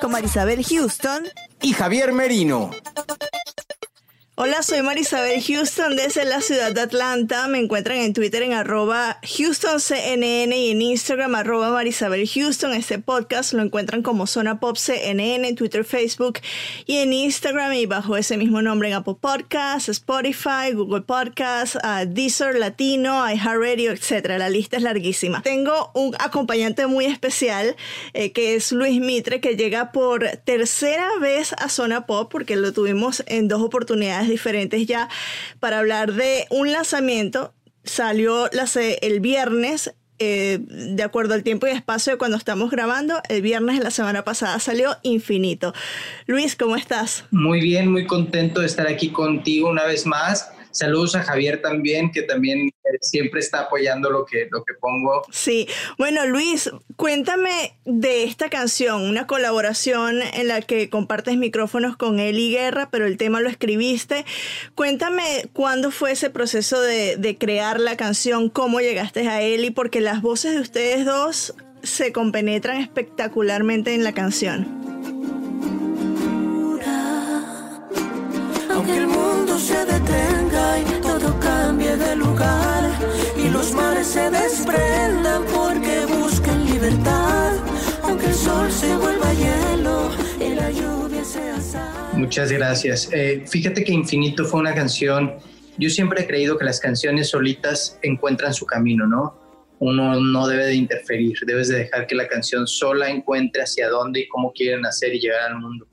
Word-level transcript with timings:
con 0.00 0.10
Marisabel 0.12 0.64
Houston. 0.64 1.24
y 1.62 1.72
Javier 1.74 2.12
Merino. 2.12 2.70
Hola, 4.42 4.62
soy 4.62 4.80
Marisabel 4.80 5.42
Houston 5.42 5.96
desde 5.96 6.24
la 6.24 6.40
ciudad 6.40 6.72
de 6.72 6.80
Atlanta. 6.80 7.46
Me 7.46 7.58
encuentran 7.58 7.98
en 7.98 8.14
Twitter 8.14 8.42
en 8.42 8.54
arroba 8.54 9.18
HoustonCNN 9.22 10.54
y 10.54 10.70
en 10.70 10.80
Instagram 10.80 11.34
arroba 11.34 11.68
Marisabel 11.68 12.26
Houston. 12.26 12.72
Este 12.72 12.98
podcast 12.98 13.52
lo 13.52 13.60
encuentran 13.60 14.00
como 14.00 14.26
Zona 14.26 14.58
Pop 14.58 14.78
CNN 14.78 15.46
en 15.46 15.56
Twitter, 15.56 15.84
Facebook 15.84 16.38
y 16.86 16.96
en 16.96 17.12
Instagram 17.12 17.74
y 17.74 17.84
bajo 17.84 18.16
ese 18.16 18.38
mismo 18.38 18.62
nombre 18.62 18.88
en 18.88 18.94
Apple 18.94 19.16
Podcasts, 19.20 19.90
Spotify, 19.90 20.72
Google 20.72 21.02
Podcasts, 21.02 21.76
uh, 21.76 22.06
Deezer, 22.08 22.58
Latino, 22.58 23.30
iHeartRadio, 23.30 23.92
etc. 23.92 24.38
La 24.38 24.48
lista 24.48 24.78
es 24.78 24.82
larguísima. 24.82 25.42
Tengo 25.42 25.90
un 25.94 26.16
acompañante 26.18 26.86
muy 26.86 27.04
especial 27.04 27.76
eh, 28.14 28.32
que 28.32 28.54
es 28.54 28.72
Luis 28.72 29.02
Mitre 29.02 29.42
que 29.42 29.56
llega 29.56 29.92
por 29.92 30.26
tercera 30.46 31.10
vez 31.20 31.52
a 31.58 31.68
Zona 31.68 32.06
Pop 32.06 32.30
porque 32.32 32.56
lo 32.56 32.72
tuvimos 32.72 33.22
en 33.26 33.46
dos 33.46 33.60
oportunidades 33.60 34.29
diferentes 34.30 34.86
ya 34.86 35.08
para 35.58 35.78
hablar 35.78 36.14
de 36.14 36.46
un 36.50 36.72
lanzamiento. 36.72 37.52
Salió 37.84 38.48
el 38.50 39.20
viernes, 39.20 39.94
eh, 40.18 40.58
de 40.60 41.02
acuerdo 41.02 41.34
al 41.34 41.42
tiempo 41.42 41.66
y 41.66 41.70
espacio 41.70 42.12
de 42.12 42.18
cuando 42.18 42.36
estamos 42.36 42.70
grabando. 42.70 43.20
El 43.28 43.42
viernes 43.42 43.78
de 43.78 43.84
la 43.84 43.90
semana 43.90 44.22
pasada 44.22 44.58
salió 44.58 44.96
Infinito. 45.02 45.72
Luis, 46.26 46.56
¿cómo 46.56 46.76
estás? 46.76 47.24
Muy 47.30 47.60
bien, 47.60 47.90
muy 47.90 48.06
contento 48.06 48.60
de 48.60 48.66
estar 48.66 48.86
aquí 48.86 49.08
contigo 49.10 49.70
una 49.70 49.84
vez 49.84 50.06
más. 50.06 50.50
Saludos 50.70 51.14
a 51.14 51.22
Javier 51.22 51.60
también, 51.60 52.12
que 52.12 52.22
también 52.22 52.68
eh, 52.68 52.98
siempre 53.00 53.40
está 53.40 53.60
apoyando 53.60 54.10
lo 54.10 54.24
que, 54.24 54.48
lo 54.50 54.64
que 54.64 54.74
pongo. 54.74 55.22
Sí, 55.30 55.68
bueno 55.98 56.26
Luis, 56.26 56.70
cuéntame 56.96 57.76
de 57.84 58.24
esta 58.24 58.50
canción, 58.50 59.02
una 59.02 59.26
colaboración 59.26 60.22
en 60.22 60.48
la 60.48 60.60
que 60.62 60.88
compartes 60.88 61.36
micrófonos 61.36 61.96
con 61.96 62.20
Eli 62.20 62.52
Guerra, 62.52 62.88
pero 62.90 63.06
el 63.06 63.16
tema 63.16 63.40
lo 63.40 63.48
escribiste. 63.48 64.24
Cuéntame 64.74 65.48
cuándo 65.52 65.90
fue 65.90 66.12
ese 66.12 66.30
proceso 66.30 66.80
de, 66.80 67.16
de 67.16 67.36
crear 67.36 67.80
la 67.80 67.96
canción, 67.96 68.48
cómo 68.48 68.80
llegaste 68.80 69.28
a 69.28 69.42
Eli, 69.42 69.70
porque 69.70 70.00
las 70.00 70.22
voces 70.22 70.52
de 70.52 70.60
ustedes 70.60 71.04
dos 71.04 71.54
se 71.82 72.12
compenetran 72.12 72.80
espectacularmente 72.80 73.94
en 73.94 74.04
la 74.04 74.12
canción. 74.12 75.19
Se 79.60 79.84
detenga 79.84 80.80
y 80.80 81.00
todo 81.02 81.38
cambie 81.38 81.94
de 81.94 82.16
lugar 82.16 82.90
y 83.36 83.50
los 83.50 83.72
mares 83.72 84.06
se 84.06 84.30
desprendan 84.30 85.44
porque 85.54 86.06
busquen 86.06 86.64
libertad, 86.64 87.52
aunque 88.02 88.26
el 88.26 88.34
sol 88.34 88.72
se 88.72 88.96
vuelva 88.96 89.32
hielo 89.34 90.10
y 90.40 90.54
la 90.54 90.70
lluvia 90.70 91.22
sea 91.24 91.60
sal. 91.60 92.08
Muchas 92.14 92.50
gracias. 92.50 93.10
Eh, 93.12 93.44
fíjate 93.46 93.84
que 93.84 93.92
Infinito 93.92 94.46
fue 94.46 94.60
una 94.60 94.74
canción, 94.74 95.34
yo 95.76 95.90
siempre 95.90 96.22
he 96.22 96.26
creído 96.26 96.56
que 96.56 96.64
las 96.64 96.80
canciones 96.80 97.28
solitas 97.28 97.98
encuentran 98.02 98.54
su 98.54 98.64
camino, 98.64 99.06
¿no? 99.06 99.38
Uno 99.78 100.18
no 100.18 100.46
debe 100.46 100.66
de 100.66 100.74
interferir, 100.74 101.36
debes 101.46 101.68
de 101.68 101.78
dejar 101.78 102.06
que 102.06 102.14
la 102.14 102.26
canción 102.28 102.66
sola 102.66 103.10
encuentre 103.10 103.62
hacia 103.62 103.88
dónde 103.88 104.20
y 104.20 104.28
cómo 104.28 104.52
quieren 104.52 104.86
hacer 104.86 105.14
y 105.14 105.20
llegar 105.20 105.50
al 105.50 105.58
mundo. 105.58 105.86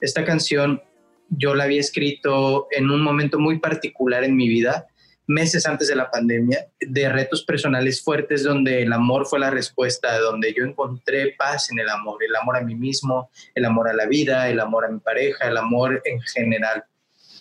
Esta 0.00 0.24
canción 0.24 0.80
yo 1.28 1.54
la 1.54 1.64
había 1.64 1.80
escrito 1.80 2.68
en 2.70 2.90
un 2.90 3.02
momento 3.02 3.38
muy 3.38 3.58
particular 3.58 4.24
en 4.24 4.36
mi 4.36 4.48
vida, 4.48 4.86
meses 5.26 5.66
antes 5.66 5.88
de 5.88 5.94
la 5.94 6.10
pandemia, 6.10 6.66
de 6.80 7.08
retos 7.10 7.44
personales 7.44 8.02
fuertes 8.02 8.42
donde 8.42 8.82
el 8.82 8.92
amor 8.92 9.26
fue 9.26 9.38
la 9.38 9.50
respuesta, 9.50 10.18
donde 10.18 10.54
yo 10.54 10.64
encontré 10.64 11.34
paz 11.38 11.70
en 11.70 11.78
el 11.78 11.88
amor, 11.88 12.24
el 12.24 12.34
amor 12.34 12.56
a 12.56 12.62
mí 12.62 12.74
mismo, 12.74 13.30
el 13.54 13.66
amor 13.66 13.90
a 13.90 13.92
la 13.92 14.06
vida, 14.06 14.48
el 14.48 14.58
amor 14.58 14.86
a 14.86 14.88
mi 14.88 15.00
pareja, 15.00 15.48
el 15.48 15.58
amor 15.58 16.00
en 16.04 16.20
general. 16.22 16.82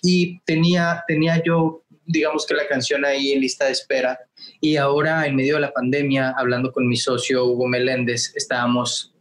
Y 0.02 0.40
tenía, 0.42 1.04
tenía 1.08 1.42
yo, 1.42 1.84
digamos 2.06 2.46
que 2.46 2.56
la 2.56 2.68
canción 2.68 3.06
ahí 3.06 3.32
en 3.32 3.40
lista 3.40 3.66
de 3.66 3.72
espera. 3.72 4.20
Y 4.60 4.76
ahora, 4.76 5.26
en 5.26 5.36
medio 5.38 5.56
de 5.56 5.62
la 5.62 5.72
pandemia, 5.72 6.36
hablando 6.38 6.74
con 6.74 6.88
mi 6.88 6.98
socio 6.98 7.46
Hugo 7.46 7.68
Meléndez, 7.68 8.34
estábamos 8.36 9.16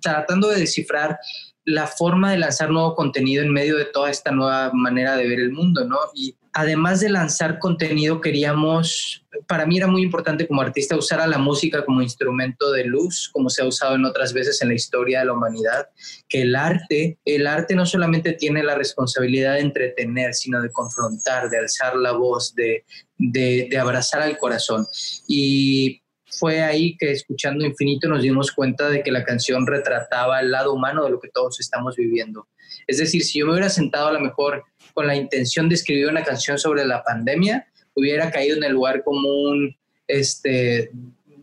tratando 0.00 0.48
de 0.48 0.60
descifrar 0.60 1.16
la 1.64 1.86
forma 1.86 2.30
de 2.30 2.38
lanzar 2.38 2.70
nuevo 2.70 2.94
contenido 2.94 3.42
en 3.42 3.52
medio 3.52 3.76
de 3.76 3.84
toda 3.84 4.10
esta 4.10 4.30
nueva 4.30 4.70
manera 4.72 5.16
de 5.16 5.28
ver 5.28 5.40
el 5.40 5.52
mundo, 5.52 5.84
¿no? 5.84 5.98
Y 6.14 6.36
además 6.52 7.00
de 7.00 7.10
lanzar 7.10 7.58
contenido, 7.58 8.20
queríamos, 8.20 9.24
para 9.46 9.66
mí 9.66 9.76
era 9.76 9.86
muy 9.86 10.02
importante 10.02 10.48
como 10.48 10.62
artista 10.62 10.96
usar 10.96 11.20
a 11.20 11.26
la 11.26 11.38
música 11.38 11.84
como 11.84 12.02
instrumento 12.02 12.72
de 12.72 12.84
luz, 12.84 13.28
como 13.32 13.50
se 13.50 13.62
ha 13.62 13.66
usado 13.66 13.94
en 13.94 14.04
otras 14.04 14.32
veces 14.32 14.60
en 14.62 14.68
la 14.68 14.74
historia 14.74 15.20
de 15.20 15.26
la 15.26 15.34
humanidad, 15.34 15.88
que 16.28 16.42
el 16.42 16.56
arte, 16.56 17.18
el 17.24 17.46
arte 17.46 17.74
no 17.74 17.86
solamente 17.86 18.32
tiene 18.32 18.62
la 18.62 18.74
responsabilidad 18.74 19.54
de 19.54 19.60
entretener, 19.60 20.34
sino 20.34 20.60
de 20.60 20.72
confrontar, 20.72 21.50
de 21.50 21.58
alzar 21.58 21.94
la 21.96 22.12
voz, 22.12 22.54
de, 22.54 22.84
de, 23.16 23.68
de 23.70 23.78
abrazar 23.78 24.22
al 24.22 24.38
corazón. 24.38 24.86
Y 25.28 26.02
fue 26.38 26.62
ahí 26.62 26.96
que 26.96 27.10
escuchando 27.12 27.64
Infinito 27.64 28.08
nos 28.08 28.22
dimos 28.22 28.52
cuenta 28.52 28.88
de 28.88 29.02
que 29.02 29.10
la 29.10 29.24
canción 29.24 29.66
retrataba 29.66 30.40
el 30.40 30.50
lado 30.50 30.72
humano 30.72 31.04
de 31.04 31.10
lo 31.10 31.20
que 31.20 31.28
todos 31.28 31.60
estamos 31.60 31.96
viviendo. 31.96 32.48
Es 32.86 32.98
decir, 32.98 33.22
si 33.22 33.38
yo 33.40 33.46
me 33.46 33.52
hubiera 33.52 33.68
sentado 33.68 34.08
a 34.08 34.12
lo 34.12 34.20
mejor 34.20 34.64
con 34.94 35.06
la 35.06 35.16
intención 35.16 35.68
de 35.68 35.74
escribir 35.74 36.08
una 36.08 36.24
canción 36.24 36.58
sobre 36.58 36.84
la 36.84 37.02
pandemia, 37.02 37.66
hubiera 37.94 38.30
caído 38.30 38.56
en 38.56 38.64
el 38.64 38.72
lugar 38.72 39.02
común 39.02 39.76
este, 40.06 40.90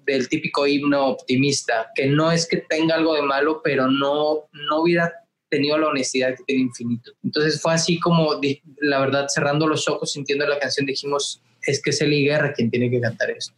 del 0.06 0.30
típico 0.30 0.66
himno 0.66 1.08
optimista, 1.08 1.92
que 1.94 2.08
no 2.08 2.32
es 2.32 2.48
que 2.48 2.58
tenga 2.58 2.96
algo 2.96 3.16
de 3.16 3.22
malo, 3.22 3.62
pero 3.64 3.90
no, 3.90 4.48
no 4.52 4.82
hubiera 4.82 5.14
tenido 5.50 5.78
la 5.78 5.88
honestidad 5.88 6.36
que 6.36 6.44
tiene 6.46 6.64
Infinito. 6.64 7.12
Entonces 7.24 7.62
fue 7.62 7.74
así 7.74 8.00
como, 8.00 8.40
la 8.82 9.00
verdad, 9.00 9.28
cerrando 9.30 9.68
los 9.68 9.88
ojos, 9.88 10.12
sintiendo 10.12 10.46
la 10.48 10.60
canción, 10.60 10.86
dijimos, 10.86 11.42
es 11.66 11.82
que 11.82 11.92
es 11.92 12.02
Eli 12.02 12.26
Guerra 12.26 12.54
quien 12.54 12.70
tiene 12.70 12.90
que 12.90 13.00
cantar 13.00 13.32
esto. 13.32 13.54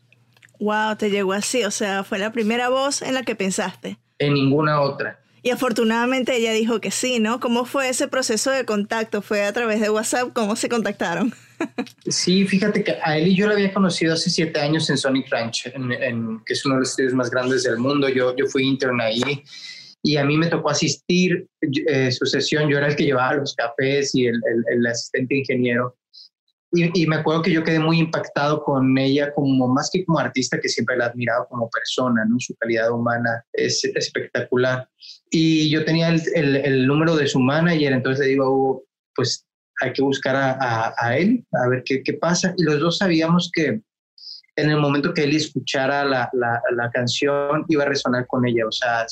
Wow, 0.59 0.95
te 0.97 1.09
llegó 1.09 1.33
así, 1.33 1.63
o 1.63 1.71
sea, 1.71 2.03
fue 2.03 2.19
la 2.19 2.31
primera 2.31 2.69
voz 2.69 3.01
en 3.01 3.13
la 3.13 3.23
que 3.23 3.35
pensaste. 3.35 3.97
En 4.19 4.33
ninguna 4.33 4.81
otra. 4.81 5.19
Y 5.41 5.51
afortunadamente 5.51 6.35
ella 6.35 6.51
dijo 6.51 6.81
que 6.81 6.91
sí, 6.91 7.19
¿no? 7.19 7.39
¿Cómo 7.39 7.63
fue 7.63 7.87
ese 7.87 8.09
proceso 8.09 8.51
de 8.51 8.65
contacto? 8.65 9.21
¿Fue 9.21 9.45
a 9.45 9.53
través 9.53 9.79
de 9.79 9.89
WhatsApp? 9.89 10.33
¿Cómo 10.33 10.55
se 10.55 10.69
contactaron? 10.69 11.33
Sí, 12.07 12.47
fíjate 12.47 12.83
que 12.85 12.95
a 13.03 13.17
él 13.17 13.27
y 13.27 13.35
yo 13.35 13.45
lo 13.45 13.53
había 13.53 13.73
conocido 13.73 14.13
hace 14.13 14.29
siete 14.29 14.59
años 14.61 14.89
en 14.89 14.97
Sonic 14.97 15.29
Ranch, 15.29 15.67
en, 15.67 15.91
en- 15.91 16.39
que 16.45 16.53
es 16.53 16.65
uno 16.65 16.75
de 16.75 16.79
los 16.81 16.91
estudios 16.91 17.13
más 17.13 17.29
grandes 17.29 17.63
del 17.63 17.77
mundo. 17.77 18.07
Yo, 18.07 18.33
yo 18.37 18.45
fui 18.47 18.63
intern 18.63 18.99
ahí 19.01 19.21
y 20.01 20.15
a 20.15 20.23
mí 20.23 20.37
me 20.37 20.47
tocó 20.47 20.69
asistir 20.69 21.47
eh, 21.61 22.11
su 22.13 22.25
sesión. 22.25 22.69
Yo 22.69 22.77
era 22.77 22.87
el 22.87 22.95
que 22.95 23.03
llevaba 23.03 23.33
los 23.33 23.53
cafés 23.55 24.15
y 24.15 24.27
el, 24.27 24.35
el- 24.35 24.77
el 24.79 24.87
asistente 24.87 25.35
ingeniero. 25.35 25.97
Y, 26.71 27.01
y 27.03 27.07
me 27.07 27.15
acuerdo 27.17 27.41
que 27.41 27.51
yo 27.51 27.63
quedé 27.63 27.79
muy 27.79 27.99
impactado 27.99 28.63
con 28.63 28.95
ella, 28.97 29.33
como 29.33 29.67
más 29.67 29.89
que 29.91 30.05
como 30.05 30.19
artista, 30.19 30.59
que 30.59 30.69
siempre 30.69 30.95
la 30.97 31.05
he 31.05 31.09
admirado 31.09 31.47
como 31.49 31.69
persona, 31.69 32.23
¿no? 32.25 32.35
Su 32.39 32.55
calidad 32.55 32.91
humana 32.91 33.43
es 33.53 33.83
espectacular. 33.83 34.87
Y 35.31 35.69
yo 35.71 35.83
tenía 35.83 36.09
el, 36.09 36.21
el- 36.35 36.55
el 36.57 36.87
número 36.87 37.15
de 37.15 37.27
su 37.27 37.39
manager, 37.39 37.93
entonces 37.93 38.25
le 38.25 38.31
digo, 38.31 38.49
Hugo, 38.51 38.83
pues 39.15 39.45
hay 39.81 39.93
que 39.93 40.01
buscar 40.03 40.35
a, 40.35 40.51
a- 40.59 40.93
a 40.97 41.17
él, 41.17 41.43
a 41.53 41.67
ver 41.69 41.83
qué, 41.85 42.03
qué 42.03 42.13
pasa. 42.13 42.53
Y 42.57 42.63
los 42.63 42.79
dos 42.79 42.97
sabíamos 42.99 43.49
que 43.53 43.81
en 44.55 44.69
el 44.69 44.77
momento 44.77 45.13
que 45.13 45.23
él 45.23 45.35
escuchara 45.35 46.03
la, 46.03 46.29
la, 46.33 46.61
la, 46.75 46.91
canción 46.91 47.63
iba 47.69 47.83
a 47.83 47.87
resonar 47.87 48.27
con 48.27 48.45
ella. 48.45 48.67
O 48.67 48.71
sea, 48.71 49.05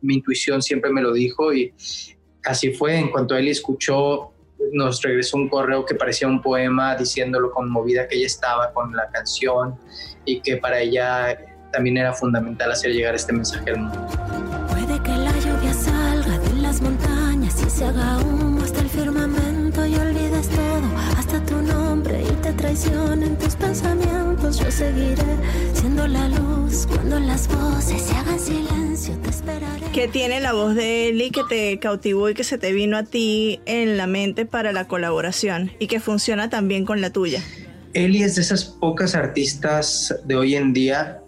mi 0.00 0.14
intuición 0.14 0.62
siempre 0.62 0.92
me 0.92 1.02
lo 1.02 1.12
dijo 1.12 1.52
y 1.52 1.74
así 2.44 2.72
fue. 2.72 2.96
En 2.96 3.10
cuanto 3.10 3.36
él 3.36 3.48
escuchó, 3.48 4.31
nos 4.72 5.02
regresó 5.02 5.36
un 5.36 5.48
correo 5.48 5.84
que 5.84 5.94
parecía 5.94 6.28
un 6.28 6.40
poema 6.40 6.94
diciendo 6.96 7.40
lo 7.40 7.50
conmovida 7.50 8.06
que 8.06 8.16
ella 8.16 8.26
estaba 8.26 8.72
con 8.72 8.94
la 8.94 9.08
canción 9.10 9.76
y 10.24 10.40
que 10.40 10.56
para 10.56 10.80
ella 10.80 11.38
también 11.72 11.96
era 11.96 12.12
fundamental 12.12 12.70
hacer 12.70 12.92
llegar 12.92 13.14
este 13.14 13.32
mensaje 13.32 13.70
al 13.70 13.78
mundo. 13.78 14.06
Puede 14.68 15.02
que 15.02 15.10
la 15.10 15.32
lluvia 15.38 15.72
salga 15.72 16.38
de 16.38 16.54
las 16.60 16.80
montañas 16.80 17.62
y 17.62 17.70
se 17.70 17.84
haga 17.84 18.18
humo 18.18 18.62
hasta 18.62 18.80
el 18.80 18.88
firmamento 18.88 19.86
y 19.86 19.94
olvides 19.96 20.48
todo, 20.48 21.18
hasta 21.18 21.44
tu 21.44 21.56
nombre 21.56 22.22
y 22.22 22.32
te 22.42 22.52
traicionen 22.52 23.36
tus 23.38 23.56
pensamientos. 23.56 24.58
Yo 24.58 24.70
seguiré 24.70 25.36
siendo 25.72 26.06
la 26.06 26.28
luz 26.28 26.86
cuando 26.86 27.18
las 27.20 27.48
voces 27.48 28.02
se 28.02 28.14
hagan 28.16 28.38
silencio, 28.38 28.61
te 29.10 29.30
esperaré. 29.30 29.86
¿Qué 29.92 30.08
tiene 30.08 30.40
la 30.40 30.52
voz 30.52 30.74
de 30.74 31.08
Eli 31.08 31.30
que 31.30 31.42
te 31.48 31.78
cautivó 31.78 32.30
y 32.30 32.34
que 32.34 32.44
se 32.44 32.58
te 32.58 32.72
vino 32.72 32.96
a 32.96 33.02
ti 33.02 33.60
en 33.66 33.96
la 33.96 34.06
mente 34.06 34.46
para 34.46 34.72
la 34.72 34.86
colaboración 34.86 35.72
y 35.78 35.88
que 35.88 36.00
funciona 36.00 36.48
también 36.50 36.84
con 36.84 37.00
la 37.00 37.10
tuya? 37.10 37.42
Eli 37.94 38.22
es 38.22 38.36
de 38.36 38.42
esas 38.42 38.64
pocas 38.64 39.14
artistas 39.14 40.14
de 40.24 40.36
hoy 40.36 40.54
en 40.54 40.72
día 40.72 41.20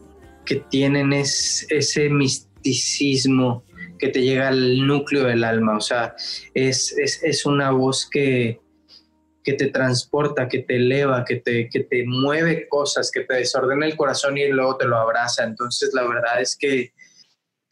que 0.46 0.56
tienen 0.70 1.12
ese 1.12 2.08
misticismo 2.10 3.64
que 3.98 4.08
te 4.08 4.22
llega 4.22 4.48
al 4.48 4.86
núcleo 4.86 5.24
del 5.24 5.44
alma, 5.44 5.76
o 5.76 5.80
sea, 5.80 6.14
es, 6.52 6.94
es, 6.98 7.46
una 7.46 7.70
voz 7.70 8.08
que, 8.10 8.60
que 9.42 9.54
te 9.54 9.68
transporta, 9.68 10.48
que 10.48 10.60
te 10.60 10.76
eleva, 10.76 11.24
que 11.24 11.36
te, 11.36 11.68
que 11.68 11.80
te 11.80 12.04
mueve 12.06 12.68
cosas, 12.68 13.10
que 13.10 13.20
te 13.20 13.34
desordena 13.34 13.86
el 13.86 13.96
corazón 13.96 14.36
y 14.36 14.46
luego 14.48 14.76
te 14.76 14.86
lo 14.86 14.96
abraza. 14.96 15.44
Entonces, 15.44 15.90
la 15.94 16.02
verdad 16.02 16.40
es 16.40 16.56
que 16.56 16.92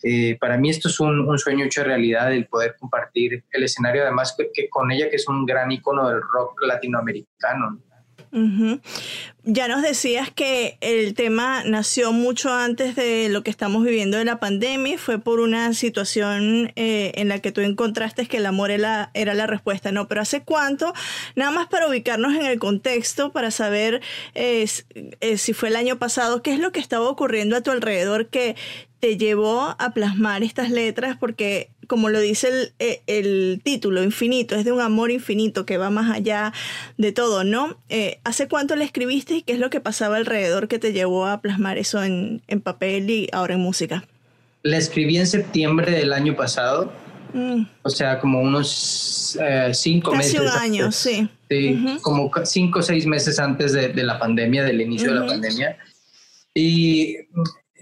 eh, 0.03 0.37
para 0.41 0.57
mí 0.57 0.71
esto 0.71 0.89
es 0.89 0.99
un, 1.01 1.39
sueño 1.39 1.65
hecho 1.65 1.85
realidad, 1.85 2.33
el 2.33 2.47
poder 2.47 2.77
compartir 2.79 3.45
el 3.51 3.63
escenario, 3.63 4.03
además 4.03 4.37
que, 4.37 4.69
con 4.69 4.91
ella, 4.91 5.09
que 5.09 5.17
es 5.17 5.29
un 5.29 5.47
gran 5.47 5.71
icono 5.71 6.09
del 6.09 6.21
rock 6.21 6.61
latinoamericano. 6.63 7.79
Ya 9.45 9.69
nos 9.69 9.83
decías 9.83 10.31
que 10.31 10.79
el 10.81 11.13
tema 11.13 11.65
nació 11.65 12.13
mucho 12.13 12.51
antes 12.51 12.97
de 12.97 13.29
lo 13.29 13.43
que 13.43 13.51
estamos 13.51 13.85
viviendo 13.85 14.17
de 14.17 14.25
la 14.25 14.41
pandemia, 14.41 14.97
fue 14.97 15.19
por 15.19 15.39
una 15.39 15.75
situación 15.75 16.73
eh, 16.77 17.13
en 17.17 17.29
la 17.29 17.41
que 17.41 17.53
tú 17.53 17.61
encontraste 17.61 18.27
que 18.27 18.39
el 18.39 18.47
amor 18.47 18.71
era, 18.71 19.11
la 19.13 19.47
respuesta, 19.47 19.93
¿no? 19.93 20.09
Pero 20.09 20.23
¿hace 20.23 20.43
cuánto? 20.43 20.95
Nada 21.37 21.51
más 21.51 21.67
para 21.69 21.89
ubicarnos 21.89 22.35
en 22.35 22.47
el 22.47 22.59
contexto, 22.59 23.33
para 23.33 23.51
saber 23.51 24.01
eh, 24.35 24.67
si 25.37 25.53
fue 25.53 25.69
el 25.69 25.77
año 25.77 25.99
pasado, 25.99 26.43
qué 26.43 26.55
es 26.55 26.59
lo 26.59 26.73
que 26.73 26.81
estaba 26.81 27.07
ocurriendo 27.11 27.55
a 27.57 27.61
tu 27.61 27.71
alrededor 27.71 28.29
que 28.29 28.57
te 29.03 29.19
llevó 29.19 29.75
a 29.81 29.91
plasmar 29.95 30.45
estas 30.45 30.71
letras 30.71 31.17
porque, 31.19 31.71
como 31.89 32.09
lo 32.09 32.21
dice 32.21 32.47
el, 32.47 32.73
eh, 32.79 33.03
el, 33.09 33.61
título, 33.65 34.05
infinito, 34.05 34.55
es 34.55 34.65
de 34.65 34.71
un 34.71 34.81
amor 34.81 35.11
infinito 35.11 35.67
que 35.67 35.77
va 35.77 35.91
más 35.91 36.09
allá 36.09 36.53
de 36.99 37.11
todo, 37.11 37.43
¿no? 37.43 37.77
Eh, 37.89 38.21
¿Hace 38.23 38.47
cuánto 38.47 38.77
le 38.77 38.85
escribiste 38.85 39.35
y 39.35 39.43
qué 39.43 39.55
es 39.55 39.59
lo 39.59 39.71
que 39.71 39.81
pasaba 39.81 40.19
alrededor 40.19 40.69
que 40.69 40.79
te 40.79 40.93
llevó 40.93 41.27
a 41.27 41.41
plasmar 41.41 41.79
eso 41.79 42.01
en, 42.05 42.43
en 42.47 42.61
papel 42.61 43.11
y 43.11 43.29
ahora 43.33 43.55
en 43.55 43.61
música? 43.61 44.05
La 44.63 44.77
escribí 44.77 45.17
en 45.17 45.27
septiembre 45.27 45.91
del 45.91 46.13
año 46.13 46.37
pasado, 46.37 46.93
mm. 47.35 47.63
o 47.83 47.91
sea, 47.91 48.21
como 48.21 48.41
unos 48.41 49.37
eh, 49.43 49.73
cinco 49.75 50.15
meses. 50.15 50.41
Casi 50.41 50.47
un 50.47 50.63
año, 50.63 50.93
sí. 50.93 51.29
Sí, 51.51 51.99
como 52.03 52.31
cinco 52.45 52.79
o 52.79 52.83
seis 52.83 53.05
meses 53.05 53.41
antes 53.41 53.73
de, 53.73 53.89
de 53.89 54.05
la 54.05 54.21
pandemia, 54.21 54.63
del 54.63 54.81
inicio 54.81 55.13
de 55.13 55.19
la 55.19 55.27
pandemia. 55.27 55.77
Y 56.55 57.17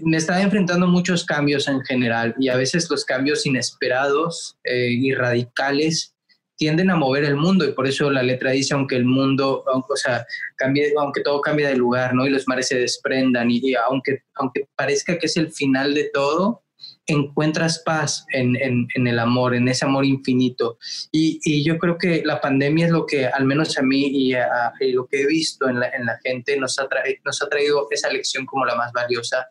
me 0.03 0.17
estaba 0.17 0.43
enfrentando 0.43 0.87
muchos 0.87 1.25
cambios 1.25 1.69
en 1.69 1.81
general 1.83 2.35
y 2.39 2.49
a 2.49 2.57
veces 2.57 2.89
los 2.91 3.05
cambios 3.05 3.47
inesperados 3.47 4.57
eh, 4.65 4.91
y 4.91 5.15
radicales 5.15 6.15
tienden 6.61 6.91
a 6.91 6.97
mover 6.97 7.25
el 7.25 7.37
mundo 7.37 7.65
y 7.65 7.73
por 7.73 7.87
eso 7.87 8.11
la 8.11 8.23
letra 8.23 8.51
dice 8.51 8.75
aunque 8.75 8.95
el 8.95 9.07
mundo, 9.07 9.65
o 9.67 9.97
sea, 9.97 10.27
cambie, 10.57 10.93
aunque 10.99 11.23
todo 11.23 11.41
cambie 11.41 11.67
de 11.67 11.75
lugar, 11.75 12.15
¿no? 12.15 12.27
Y 12.27 12.31
los 12.31 12.47
mares 12.47 12.69
se 12.69 12.79
desprendan 12.79 13.51
y, 13.51 13.75
aunque, 13.75 14.25
aunque 14.35 14.69
parezca 14.77 15.19
que 15.19 15.25
es 15.25 15.39
el 15.39 15.51
final 15.51 15.95
de 15.95 16.11
todo, 16.13 16.63
encuentras 17.07 17.79
paz 17.79 18.27
en, 18.35 18.57
en, 18.57 19.07
el 19.07 19.19
amor, 19.19 19.55
en 19.55 19.69
ese 19.69 19.87
amor 19.87 20.05
infinito. 20.05 20.79
Y, 21.11 21.41
y, 21.43 21.65
yo 21.65 21.79
creo 21.79 21.97
que 21.97 22.23
la 22.27 22.43
pandemia 22.43 22.87
es 22.87 22.93
lo 22.93 23.07
que, 23.07 23.27
al 23.27 23.47
menos 23.47 23.79
a 23.79 23.83
mí 23.83 24.09
y, 24.09 24.35
a, 24.35 24.73
lo 24.93 25.07
que 25.07 25.23
he 25.23 25.27
visto 25.27 25.67
en 25.67 25.81
la, 25.81 25.89
en 25.89 26.05
la 26.05 26.19
gente, 26.23 26.59
nos 26.59 26.79
ha, 26.79 26.87
nos 27.25 27.43
ha 27.43 27.49
traído 27.49 27.87
esa 27.91 28.11
lección 28.11 28.45
como 28.45 28.67
la 28.67 28.75
más 28.75 28.93
valiosa 28.93 29.49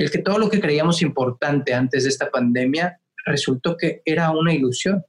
el 0.00 0.10
que 0.10 0.18
todo 0.18 0.38
lo 0.38 0.48
que 0.48 0.60
creíamos 0.60 1.02
importante 1.02 1.74
antes 1.74 2.04
de 2.04 2.08
esta 2.08 2.30
pandemia 2.30 2.98
resultó 3.26 3.76
que 3.76 4.00
era 4.06 4.30
una 4.30 4.54
ilusión. 4.54 5.04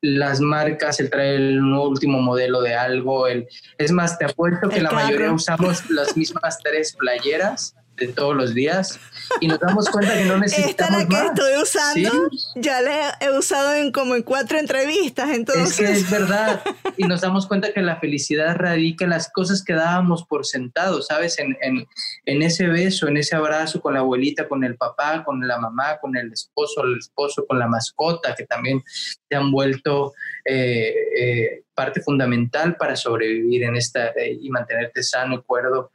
Las 0.00 0.40
marcas, 0.40 1.00
el 1.00 1.10
traer 1.10 1.40
el 1.40 1.60
último 1.60 2.20
modelo 2.20 2.62
de 2.62 2.74
algo, 2.74 3.26
el, 3.26 3.48
es 3.76 3.90
más, 3.90 4.18
te 4.18 4.24
apuesto 4.24 4.68
que 4.68 4.80
la 4.80 4.92
mayoría 4.92 5.32
usamos 5.32 5.90
las 5.90 6.16
mismas 6.16 6.58
tres 6.62 6.94
playeras 6.96 7.75
de 7.96 8.08
todos 8.08 8.34
los 8.34 8.54
días 8.54 8.98
y 9.40 9.48
nos 9.48 9.58
damos 9.58 9.88
cuenta 9.88 10.14
que 10.14 10.24
no 10.24 10.38
necesitamos 10.38 10.70
Esta 10.70 10.90
la 10.90 11.08
que 11.08 11.26
estoy 11.26 11.62
usando, 11.62 12.30
ya 12.56 12.80
la 12.80 13.18
he 13.20 13.30
usado 13.30 13.74
en 13.74 13.92
como 13.92 14.14
en 14.14 14.22
cuatro 14.22 14.58
entrevistas, 14.58 15.30
entonces. 15.30 15.70
Es 15.70 15.76
que 15.76 15.92
es 15.92 16.10
verdad. 16.10 16.62
Y 16.98 17.04
nos 17.04 17.20
damos 17.20 17.46
cuenta 17.46 17.74
que 17.74 17.82
la 17.82 18.00
felicidad 18.00 18.56
radica 18.56 19.04
en 19.04 19.10
las 19.10 19.30
cosas 19.30 19.62
que 19.62 19.74
dábamos 19.74 20.24
por 20.24 20.46
sentado, 20.46 21.02
¿sabes? 21.02 21.38
En, 21.38 21.54
en, 21.60 21.86
en, 22.24 22.42
ese 22.42 22.68
beso, 22.68 23.06
en 23.06 23.18
ese 23.18 23.36
abrazo 23.36 23.82
con 23.82 23.92
la 23.92 24.00
abuelita, 24.00 24.48
con 24.48 24.64
el 24.64 24.76
papá, 24.76 25.22
con 25.22 25.46
la 25.46 25.58
mamá, 25.58 25.98
con 26.00 26.16
el 26.16 26.32
esposo, 26.32 26.84
el 26.84 26.96
esposo, 26.96 27.44
con 27.46 27.58
la 27.58 27.66
mascota, 27.66 28.34
que 28.34 28.46
también 28.46 28.82
te 29.28 29.36
han 29.36 29.50
vuelto 29.50 30.14
eh, 30.44 30.94
eh, 31.18 31.62
parte 31.74 32.00
fundamental 32.00 32.76
para 32.76 32.96
sobrevivir 32.96 33.64
en 33.64 33.76
esta 33.76 34.08
eh, 34.08 34.38
y 34.40 34.48
mantenerte 34.48 35.02
sano 35.02 35.34
y 35.34 35.42
cuerdo. 35.42 35.90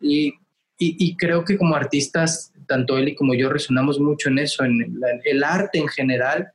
Y 0.00 0.32
y, 0.78 1.16
creo 1.16 1.44
que 1.44 1.58
como 1.58 1.74
artistas, 1.74 2.52
tanto 2.68 2.98
él 2.98 3.08
y 3.08 3.14
como 3.16 3.34
yo 3.34 3.50
resonamos 3.50 3.98
mucho 3.98 4.28
en 4.28 4.38
eso, 4.38 4.64
en 4.64 5.00
el, 5.24 5.44
arte 5.44 5.78
en 5.78 5.88
general. 5.88 6.52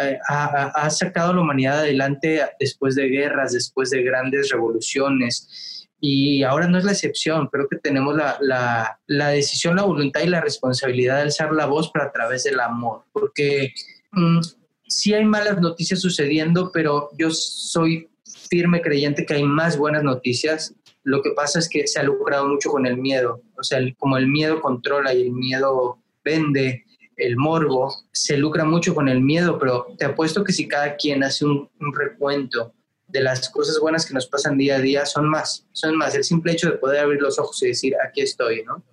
Eh, 0.00 0.18
ha, 0.28 0.88
sacado 0.90 1.32
a 1.32 1.34
la 1.34 1.40
humanidad 1.40 1.80
adelante 1.80 2.42
después 2.60 2.94
de 2.94 3.08
guerras, 3.08 3.52
después 3.52 3.90
de 3.90 4.02
grandes 4.02 4.50
revoluciones. 4.50 5.88
Y 5.98 6.44
ahora 6.44 6.68
no 6.68 6.78
es 6.78 6.84
la 6.84 6.92
excepción. 6.92 7.48
Creo 7.48 7.66
que 7.68 7.78
tenemos 7.78 8.14
la, 8.14 8.36
la, 8.40 9.00
la 9.06 9.28
decisión, 9.30 9.76
la 9.76 9.82
voluntad 9.82 10.20
y 10.20 10.28
la 10.28 10.42
responsabilidad 10.42 11.16
de 11.16 11.22
alzar 11.22 11.52
la 11.52 11.66
voz, 11.66 11.90
pero 11.92 12.04
a 12.04 12.12
través 12.12 12.44
del 12.44 12.60
amor. 12.60 13.04
Porque 13.12 13.72
mm, 14.12 14.40
sí 14.86 15.12
hay 15.14 15.24
malas 15.24 15.60
noticias 15.60 16.00
sucediendo, 16.00 16.70
pero 16.72 17.10
yo 17.18 17.30
soy 17.30 18.08
firme 18.48 18.80
creyente 18.80 19.26
que 19.26 19.34
hay 19.34 19.44
más 19.44 19.76
buenas 19.76 20.04
noticias 20.04 20.76
lo 21.06 21.22
que 21.22 21.30
pasa 21.30 21.60
es 21.60 21.68
que 21.68 21.86
se 21.86 22.00
ha 22.00 22.02
lucrado 22.02 22.48
mucho 22.48 22.68
con 22.68 22.84
el 22.84 22.96
miedo. 22.96 23.40
O 23.58 23.62
sea, 23.62 23.80
como 23.98 24.16
el 24.16 24.28
miedo 24.28 24.60
controla 24.60 25.14
y 25.14 25.22
el 25.22 25.32
miedo 25.32 25.98
vende, 26.24 26.84
el 27.16 27.36
morbo, 27.36 27.94
se 28.12 28.36
lucra 28.36 28.64
mucho 28.64 28.94
con 28.94 29.08
el 29.08 29.20
miedo, 29.20 29.58
pero 29.58 29.86
te 29.98 30.04
apuesto 30.04 30.44
que 30.44 30.52
si 30.52 30.68
cada 30.68 30.96
quien 30.96 31.24
hace 31.24 31.44
un, 31.44 31.68
un, 31.80 31.94
recuento 31.94 32.74
de 33.06 33.22
las 33.22 33.48
cosas 33.48 33.78
buenas 33.80 34.04
que 34.04 34.12
nos 34.12 34.26
pasan 34.26 34.58
día 34.58 34.76
a 34.76 34.80
día, 34.80 35.06
son 35.06 35.28
más, 35.28 35.66
son 35.72 35.96
más. 35.96 36.14
El 36.14 36.24
simple 36.24 36.52
hecho 36.52 36.70
de 36.70 36.76
poder 36.76 37.00
abrir 37.00 37.22
los 37.22 37.38
ojos 37.38 37.62
y 37.62 37.68
decir, 37.68 37.94
aquí 38.06 38.20
estoy, 38.20 38.64
¿no? 38.64 38.84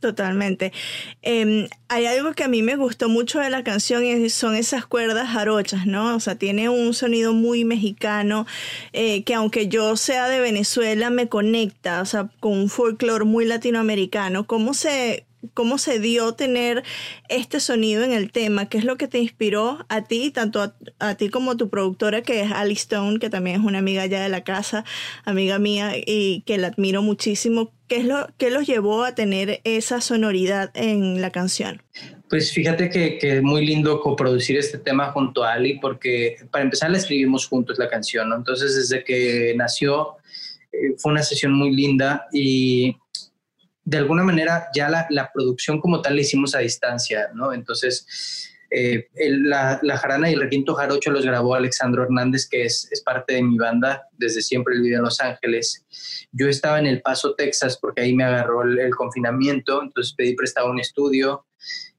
Totalmente. 0.00 0.72
Em, 1.22 1.68
hay 1.88 2.06
algo 2.06 2.32
que 2.32 2.44
a 2.44 2.48
mí 2.48 2.62
me 2.62 2.76
gustó 2.76 3.08
mucho 3.08 3.40
de 3.40 3.50
la 3.50 3.64
canción 3.64 4.04
y 4.04 4.30
son 4.30 4.54
esas 4.54 4.86
cuerdas 4.86 5.28
jarochas, 5.28 5.86
¿no? 5.86 6.14
O 6.14 6.20
sea, 6.20 6.36
tiene 6.36 6.68
un 6.68 6.94
sonido 6.94 7.32
muy 7.32 7.64
mexicano 7.64 8.46
eh, 8.92 9.24
que 9.24 9.34
aunque 9.34 9.66
yo 9.66 9.96
sea 9.96 10.28
de 10.28 10.38
Venezuela 10.38 11.10
me 11.10 11.28
conecta, 11.28 12.00
o 12.00 12.06
sea, 12.06 12.30
con 12.38 12.52
un 12.52 12.68
folclore 12.68 13.24
muy 13.24 13.44
latinoamericano. 13.44 14.46
¿Cómo 14.46 14.72
se, 14.72 15.26
cómo 15.54 15.78
se 15.78 15.98
dio 16.00 16.32
tener 16.32 16.82
este 17.28 17.60
sonido 17.60 18.02
en 18.04 18.12
el 18.12 18.32
tema, 18.32 18.68
qué 18.68 18.78
es 18.78 18.84
lo 18.84 18.96
que 18.96 19.08
te 19.08 19.18
inspiró 19.18 19.84
a 19.88 20.02
ti, 20.04 20.30
tanto 20.30 20.74
a, 20.98 21.14
ti 21.14 21.28
como 21.28 21.52
a 21.52 21.56
tu 21.56 21.68
productora, 21.68 22.22
que 22.22 22.42
es 22.42 22.52
Ali 22.52 22.74
Stone, 22.74 23.18
que 23.18 23.30
también 23.30 23.60
es 23.60 23.66
una 23.66 23.78
amiga 23.78 24.06
ya 24.06 24.22
de 24.22 24.28
la 24.28 24.42
casa, 24.42 24.84
amiga 25.24 25.58
mía, 25.58 25.92
y 25.96 26.42
que 26.46 26.58
la 26.58 26.68
admiro 26.68 27.02
muchísimo. 27.02 27.72
¿Qué 27.86 27.96
es 27.96 28.04
lo 28.04 28.28
que 28.36 28.50
los 28.50 28.66
llevó 28.66 29.04
a 29.04 29.14
tener 29.14 29.60
esa 29.64 30.00
sonoridad 30.00 30.70
en 30.74 31.20
la 31.20 31.30
canción? 31.30 31.82
Pues 32.28 32.52
fíjate 32.52 32.90
que, 32.90 33.18
es 33.20 33.42
muy 33.42 33.64
lindo 33.64 34.00
coproducir 34.00 34.58
este 34.58 34.78
tema 34.78 35.12
junto 35.12 35.44
a 35.44 35.54
Ali, 35.54 35.78
porque 35.78 36.36
para 36.50 36.64
empezar 36.64 36.90
la 36.90 36.98
escribimos 36.98 37.46
juntos 37.46 37.78
la 37.78 37.88
canción, 37.88 38.28
¿no? 38.28 38.36
Entonces 38.36 38.76
desde 38.76 39.02
que 39.02 39.54
nació 39.56 40.16
eh, 40.72 40.94
fue 40.98 41.12
una 41.12 41.22
sesión 41.22 41.52
muy 41.52 41.74
linda 41.74 42.26
y 42.32 42.96
de 43.88 43.96
alguna 43.96 44.22
manera 44.22 44.66
ya 44.74 44.90
la, 44.90 45.06
la, 45.08 45.30
producción 45.32 45.80
como 45.80 46.02
tal 46.02 46.16
la 46.16 46.20
hicimos 46.20 46.54
a 46.54 46.58
distancia, 46.58 47.30
¿no? 47.34 47.54
Entonces, 47.54 48.06
Eh, 48.70 49.08
la, 49.20 49.80
jarana 49.96 50.28
y 50.28 50.34
el 50.34 50.40
requinto 50.40 50.74
jarocho 50.74 51.10
los 51.10 51.24
grabó 51.24 51.54
Alexandro 51.54 52.02
Hernández, 52.02 52.46
que 52.46 52.64
es, 52.64 52.90
parte 53.04 53.34
de 53.34 53.42
mi 53.42 53.56
banda, 53.56 54.06
desde 54.12 54.42
siempre 54.42 54.74
el 54.74 54.82
video 54.82 54.98
en 54.98 55.04
Los 55.04 55.20
Ángeles. 55.20 55.86
Yo 56.32 56.48
estaba 56.48 56.78
en 56.78 56.86
El 56.86 57.00
Paso, 57.00 57.34
Texas, 57.34 57.78
porque 57.80 58.02
ahí 58.02 58.14
me 58.14 58.24
agarró 58.24 58.62
el, 58.62 58.94
confinamiento, 58.94 59.82
entonces 59.82 60.14
pedí 60.14 60.34
prestado 60.34 60.70
un 60.70 60.80
estudio 60.80 61.46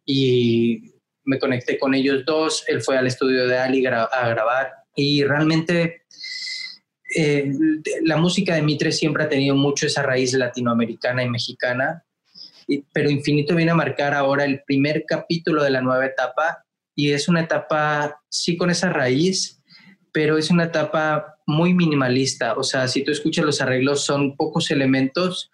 y 0.06 0.94
me 1.24 1.40
conecté 1.40 1.80
con 1.80 1.96
ellos 1.96 2.24
dos. 2.26 2.64
Él 2.68 2.82
fue 2.82 2.98
al 2.98 3.08
estudio 3.08 3.48
de 3.48 3.58
Ali 3.58 3.84
a 3.88 4.30
grabar 4.30 4.74
y 4.96 5.24
realmente 5.24 6.04
eh, 7.16 7.52
la 8.04 8.18
música 8.18 8.56
de 8.56 8.62
Mitre 8.62 8.92
siempre 8.92 9.24
ha 9.24 9.30
tenido 9.30 9.56
mucho 9.56 9.88
esa 9.88 10.04
raíz 10.04 10.34
latinoamericana 10.34 11.24
y 11.24 11.30
mexicana 11.30 12.04
pero 12.94 13.10
Infinito 13.10 13.56
viene 13.56 13.72
a 13.72 13.76
marcar 13.76 14.14
ahora 14.14 14.46
el 14.46 14.62
primer 14.66 15.06
capítulo 15.08 15.64
de 15.64 15.72
la 15.72 15.82
nueva 15.82 16.06
etapa 16.06 16.64
y 16.96 17.12
es 17.12 17.28
una 17.28 17.42
etapa, 17.42 18.22
sí, 18.30 18.58
con 18.58 18.70
esa 18.70 18.90
raíz, 18.90 19.62
pero 20.12 20.38
es 20.38 20.50
una 20.50 20.66
etapa 20.66 21.38
muy 21.48 21.74
minimalista. 21.74 22.54
O 22.56 22.64
sea, 22.64 22.88
si 22.88 23.04
tú 23.04 23.12
escuchas 23.12 23.46
los 23.46 23.62
arreglos, 23.62 24.04
son 24.04 24.36
pocos 24.36 24.70
elementos, 24.70 25.50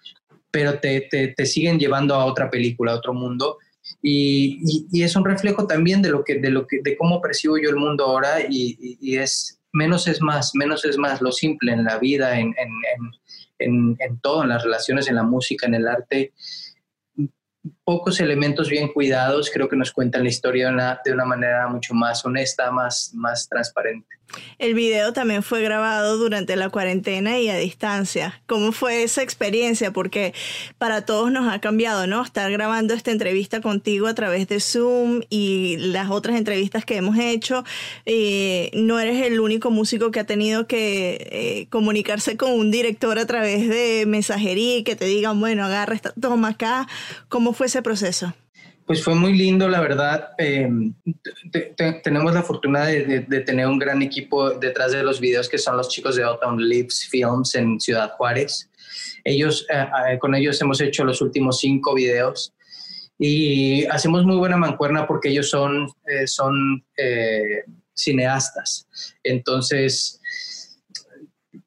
pero 0.50 0.80
te, 0.80 1.08
te, 1.10 1.46
siguen 1.46 1.80
llevando 1.80 2.16
a 2.16 2.26
otra 2.26 2.50
película, 2.50 2.94
a 2.94 2.96
otro 2.96 3.14
mundo. 3.14 3.58
Y, 4.02 4.88
y, 4.92 5.04
es 5.04 5.16
un 5.16 5.26
reflejo 5.26 5.68
también 5.68 6.02
de 6.02 6.10
lo 6.10 6.24
que, 6.24 6.40
de 6.40 6.50
lo 6.50 6.66
que, 6.66 6.80
de 6.84 6.98
cómo 6.98 7.22
percibo 7.22 7.58
yo 7.58 7.70
el 7.70 7.76
mundo 7.76 8.06
ahora 8.06 8.42
y, 8.42 8.98
y 9.00 9.18
es 9.18 9.60
menos 9.76 10.08
es 10.08 10.22
más, 10.22 10.56
menos 10.56 10.86
es 10.86 10.98
más, 10.98 11.22
lo 11.22 11.32
simple 11.32 11.74
en 11.74 11.84
la 11.84 12.00
vida, 12.00 12.40
en, 12.40 12.56
en, 12.58 12.72
en, 13.60 13.96
en, 14.00 14.20
todo, 14.20 14.44
en 14.44 14.50
las 14.50 14.64
relaciones, 14.64 15.08
en 15.08 15.16
la 15.16 15.24
música, 15.24 15.68
en 15.68 15.76
el 15.76 15.88
arte 15.88 16.34
pocos 17.86 18.20
elementos 18.20 18.70
bien 18.70 18.92
cuidados 18.92 19.52
creo 19.54 19.70
que 19.70 19.76
nos 19.76 19.92
cuentan 19.92 20.24
la 20.24 20.30
historia 20.30 20.68
de 20.68 20.74
una, 20.74 21.00
de 21.06 21.14
una 21.14 21.26
manera 21.26 21.68
mucho 21.68 21.94
más 21.94 22.26
honesta, 22.26 22.72
más, 22.72 23.12
más 23.14 23.48
transparente. 23.48 24.16
El 24.58 24.74
video 24.74 25.14
también 25.14 25.44
fue 25.44 25.62
grabado 25.62 26.18
durante 26.18 26.56
la 26.56 26.70
cuarentena 26.70 27.40
y 27.40 27.50
a 27.50 27.56
distancia. 27.56 28.42
¿Cómo 28.48 28.72
fue 28.72 29.04
esa 29.04 29.22
experiencia? 29.22 29.92
Porque 29.92 30.34
para 30.78 31.06
todos 31.06 31.32
nos 31.32 31.52
ha 31.52 31.60
cambiado, 31.60 32.08
¿no? 32.08 32.24
Estar 32.24 32.52
grabando 32.52 32.94
esta 32.94 33.12
entrevista 33.12 33.62
contigo 33.62 34.08
a 34.08 34.14
través 34.14 34.48
de 34.48 34.60
Zoom 34.60 35.22
y 35.30 35.78
las 35.78 36.10
otras 36.10 36.38
entrevistas 36.38 36.86
que 36.86 36.98
hemos 36.98 37.18
hecho. 37.18 37.64
Eh, 38.06 38.72
no 38.74 39.00
eres 39.00 39.26
el 39.26 39.40
único 39.40 39.72
músico 39.72 40.12
que 40.12 40.20
ha 40.20 40.26
tenido 40.26 40.68
que 40.68 41.28
eh, 41.32 41.68
comunicarse 41.70 42.36
con 42.36 42.52
un 42.52 42.72
director 42.72 43.20
a 43.20 43.26
través 43.26 43.70
de 43.70 44.06
mensajería 44.08 44.78
y 44.78 44.84
que 44.84 44.96
te 44.96 45.06
digan, 45.06 45.40
bueno, 45.40 45.64
agarra 45.64 45.96
esta 45.96 46.12
toma 46.20 46.50
acá. 46.50 46.88
¿Cómo 47.30 47.54
fue 47.54 47.70
proceso? 47.82 48.34
Pues 48.86 49.04
fue 49.04 49.16
muy 49.16 49.34
lindo, 49.34 49.68
la 49.68 49.82
verdad. 49.82 50.30
Eh, 50.38 50.70
tenemos 52.04 52.34
la 52.34 52.44
fortuna 52.44 52.86
de, 52.86 53.22
tener 53.46 53.68
un 53.68 53.80
gran 53.80 54.04
equipo 54.04 54.52
detrás 54.52 54.92
de 54.92 55.02
los 55.02 55.20
videos 55.20 55.50
que 55.50 55.58
son 55.58 55.76
los 55.76 55.90
chicos 55.90 56.16
de 56.16 56.26
Uptown 56.26 56.58
Lips 56.58 57.08
Films 57.10 57.56
en 57.56 57.80
Ciudad 57.80 58.12
Juárez. 58.12 58.70
Ellos, 59.24 59.66
eh, 59.74 59.88
eh, 60.12 60.20
con 60.20 60.36
ellos 60.36 60.62
hemos 60.62 60.80
hecho 60.82 61.04
los 61.04 61.20
últimos 61.22 61.60
cinco 61.60 61.96
videos 61.96 62.54
y 63.18 63.86
hacemos 63.86 64.24
muy 64.24 64.36
buena 64.36 64.58
mancuerna 64.58 65.08
porque 65.08 65.30
ellos 65.30 65.50
son, 65.50 65.88
son 66.28 66.86
cineastas. 67.96 68.88
Entonces, 69.24 70.22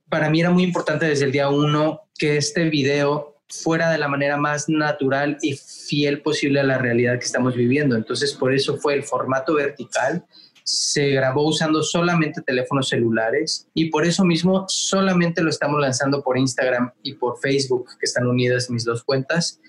para 0.08 0.30
mí 0.30 0.40
era 0.40 0.50
muy 0.50 0.62
importante 0.62 1.06
desde 1.06 1.24
el 1.24 1.32
día 1.32 1.48
uno 1.48 2.02
que 2.16 2.36
este 2.36 2.68
video 2.68 3.37
fuera 3.48 3.90
de 3.90 3.98
la 3.98 4.08
manera 4.08 4.36
más 4.36 4.68
natural 4.68 5.38
y 5.42 5.56
fiel 5.56 6.20
posible 6.20 6.60
a 6.60 6.64
la 6.64 6.78
realidad 6.78 7.18
que 7.18 7.24
estamos 7.24 7.54
viviendo. 7.54 7.96
Entonces, 7.96 8.34
por 8.34 8.54
eso 8.54 8.76
fue 8.76 8.94
el 8.94 9.02
formato 9.02 9.54
vertical. 9.54 10.24
Se 10.64 11.10
grabó 11.10 11.48
usando 11.48 11.82
solamente 11.82 12.42
teléfonos 12.42 12.88
celulares 12.88 13.68
y 13.72 13.86
por 13.86 14.04
eso 14.04 14.24
mismo 14.24 14.66
solamente 14.68 15.42
lo 15.42 15.48
estamos 15.48 15.80
lanzando 15.80 16.22
por 16.22 16.36
Instagram 16.36 16.92
y 17.02 17.14
por 17.14 17.38
Facebook, 17.38 17.88
que 17.98 18.04
están 18.04 18.26
unidas 18.26 18.68
mis 18.68 18.84
dos 18.84 19.02
cuentas, 19.02 19.60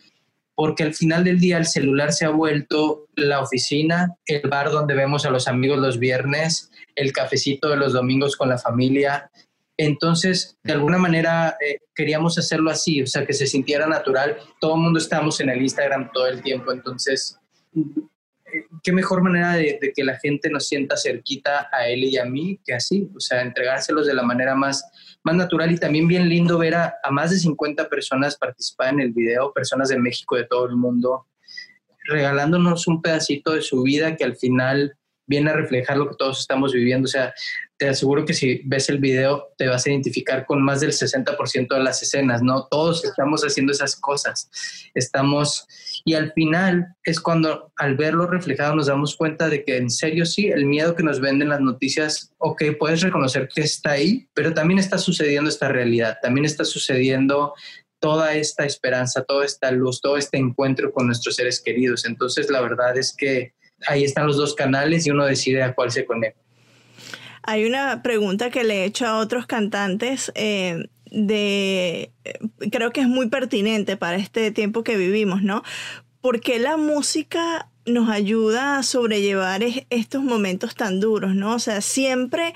porque 0.55 0.83
al 0.83 0.93
final 0.93 1.23
del 1.23 1.39
día 1.39 1.57
el 1.57 1.65
celular 1.65 2.11
se 2.11 2.25
ha 2.25 2.31
vuelto 2.31 3.07
la 3.15 3.39
oficina, 3.39 4.17
el 4.25 4.49
bar 4.49 4.71
donde 4.71 4.93
vemos 4.93 5.25
a 5.25 5.29
los 5.29 5.47
amigos 5.47 5.79
los 5.79 5.99
viernes, 5.99 6.69
el 6.95 7.13
cafecito 7.13 7.69
de 7.69 7.77
los 7.77 7.93
domingos 7.93 8.35
con 8.35 8.49
la 8.49 8.57
familia, 8.57 9.31
entonces, 9.81 10.59
de 10.61 10.73
alguna 10.73 10.97
manera 10.97 11.55
eh, 11.65 11.79
queríamos 11.95 12.37
hacerlo 12.37 12.69
así, 12.69 13.01
o 13.01 13.07
sea, 13.07 13.25
que 13.25 13.31
se 13.31 13.47
sintiera 13.47 13.87
natural. 13.87 14.35
Todo 14.59 14.75
el 14.75 14.81
mundo 14.81 14.99
estamos 14.99 15.39
en 15.39 15.49
el 15.49 15.61
Instagram 15.61 16.11
todo 16.11 16.27
el 16.27 16.43
tiempo, 16.43 16.73
entonces, 16.73 17.39
eh, 17.73 18.65
qué 18.83 18.91
mejor 18.91 19.23
manera 19.23 19.53
de, 19.53 19.79
que 19.95 20.03
la 20.03 20.19
gente 20.19 20.49
nos 20.49 20.67
sienta 20.67 20.97
cerquita 20.97 21.69
a 21.71 21.87
él 21.87 22.03
y 22.03 22.17
a 22.17 22.25
mí 22.25 22.59
que 22.65 22.73
así, 22.73 23.09
o 23.15 23.21
sea, 23.21 23.41
entregárselos 23.41 24.05
de 24.05 24.13
la 24.13 24.23
manera 24.23 24.53
más, 24.53 24.83
más 25.23 25.35
natural 25.35 25.71
y 25.71 25.77
también 25.77 26.09
bien 26.09 26.27
lindo 26.27 26.57
ver 26.57 26.75
a, 26.75 26.95
a 27.01 27.09
más 27.09 27.31
de 27.31 27.37
50 27.37 27.87
personas 27.87 28.35
participar 28.35 28.93
en 28.95 28.99
el 28.99 29.13
video, 29.13 29.53
personas 29.53 29.87
de 29.87 29.97
México, 29.97 30.35
de 30.35 30.43
todo 30.43 30.65
el 30.65 30.75
mundo, 30.75 31.27
regalándonos 32.03 32.85
un 32.85 33.01
pedacito 33.01 33.53
de 33.53 33.61
su 33.61 33.81
vida 33.81 34.17
que 34.17 34.25
al 34.25 34.35
final 34.35 34.97
viene 35.29 35.51
a 35.51 35.53
reflejar 35.53 35.95
lo 35.95 36.09
que 36.09 36.15
todos 36.17 36.39
estamos 36.39 36.73
viviendo. 36.73 37.05
O 37.05 37.09
sea, 37.09 37.33
te 37.77 37.87
aseguro 37.87 38.25
que 38.25 38.33
si 38.33 38.61
ves 38.65 38.89
el 38.89 38.97
video 38.97 39.53
te 39.57 39.67
vas 39.67 39.85
a 39.85 39.91
identificar 39.91 40.45
con 40.45 40.61
más 40.61 40.81
del 40.81 40.91
60% 40.91 41.73
de 41.73 41.83
las 41.83 42.01
escenas, 42.01 42.41
¿no? 42.41 42.67
Todos 42.69 43.05
estamos 43.05 43.41
haciendo 43.43 43.71
esas 43.71 43.95
cosas. 43.95 44.49
Estamos... 44.93 45.65
Y 46.05 46.13
al 46.15 46.31
final 46.33 46.95
es 47.03 47.19
cuando 47.19 47.71
al 47.75 47.95
verlo 47.95 48.25
reflejado 48.25 48.73
nos 48.73 48.87
damos 48.87 49.15
cuenta 49.15 49.49
de 49.49 49.63
que 49.63 49.77
en 49.77 49.89
serio 49.89 50.25
sí, 50.25 50.47
el 50.47 50.65
miedo 50.65 50.95
que 50.95 51.03
nos 51.03 51.19
venden 51.19 51.49
las 51.49 51.59
noticias, 51.59 52.33
ok, 52.37 52.63
puedes 52.79 53.01
reconocer 53.01 53.49
que 53.53 53.61
está 53.61 53.91
ahí, 53.91 54.27
pero 54.33 54.53
también 54.53 54.79
está 54.79 54.97
sucediendo 54.97 55.49
esta 55.49 55.67
realidad, 55.67 56.17
también 56.21 56.45
está 56.45 56.63
sucediendo 56.63 57.53
toda 57.99 58.33
esta 58.33 58.65
esperanza, 58.65 59.23
toda 59.23 59.45
esta 59.45 59.71
luz, 59.71 60.01
todo 60.01 60.17
este 60.17 60.37
encuentro 60.37 60.91
con 60.91 61.07
nuestros 61.07 61.35
seres 61.35 61.61
queridos. 61.61 62.05
Entonces, 62.05 62.49
la 62.49 62.61
verdad 62.61 62.97
es 62.97 63.13
que 63.15 63.53
ahí 63.87 64.03
están 64.03 64.27
los 64.27 64.37
dos 64.37 64.55
canales 64.55 65.05
y 65.05 65.11
uno 65.11 65.25
decide 65.25 65.63
a 65.63 65.73
cuál 65.73 65.91
se 65.91 66.05
conecta. 66.05 66.39
Hay 67.43 67.65
una 67.65 68.03
pregunta 68.03 68.49
que 68.49 68.63
le 68.63 68.81
he 68.81 68.85
hecho 68.85 69.07
a 69.07 69.17
otros 69.17 69.47
cantantes 69.47 70.31
eh, 70.35 70.87
de, 71.11 72.11
eh, 72.23 72.39
creo 72.71 72.91
que 72.91 73.01
es 73.01 73.07
muy 73.07 73.29
pertinente 73.29 73.97
para 73.97 74.17
este 74.17 74.51
tiempo 74.51 74.83
que 74.83 74.97
vivimos, 74.97 75.41
¿no? 75.41 75.63
¿Por 76.21 76.41
qué 76.41 76.59
la 76.59 76.77
música 76.77 77.69
nos 77.85 78.09
ayuda 78.09 78.77
a 78.77 78.83
sobrellevar 78.83 79.61
estos 79.89 80.21
momentos 80.21 80.75
tan 80.75 80.99
duros, 80.99 81.33
¿no? 81.33 81.55
O 81.55 81.59
sea, 81.59 81.81
siempre 81.81 82.53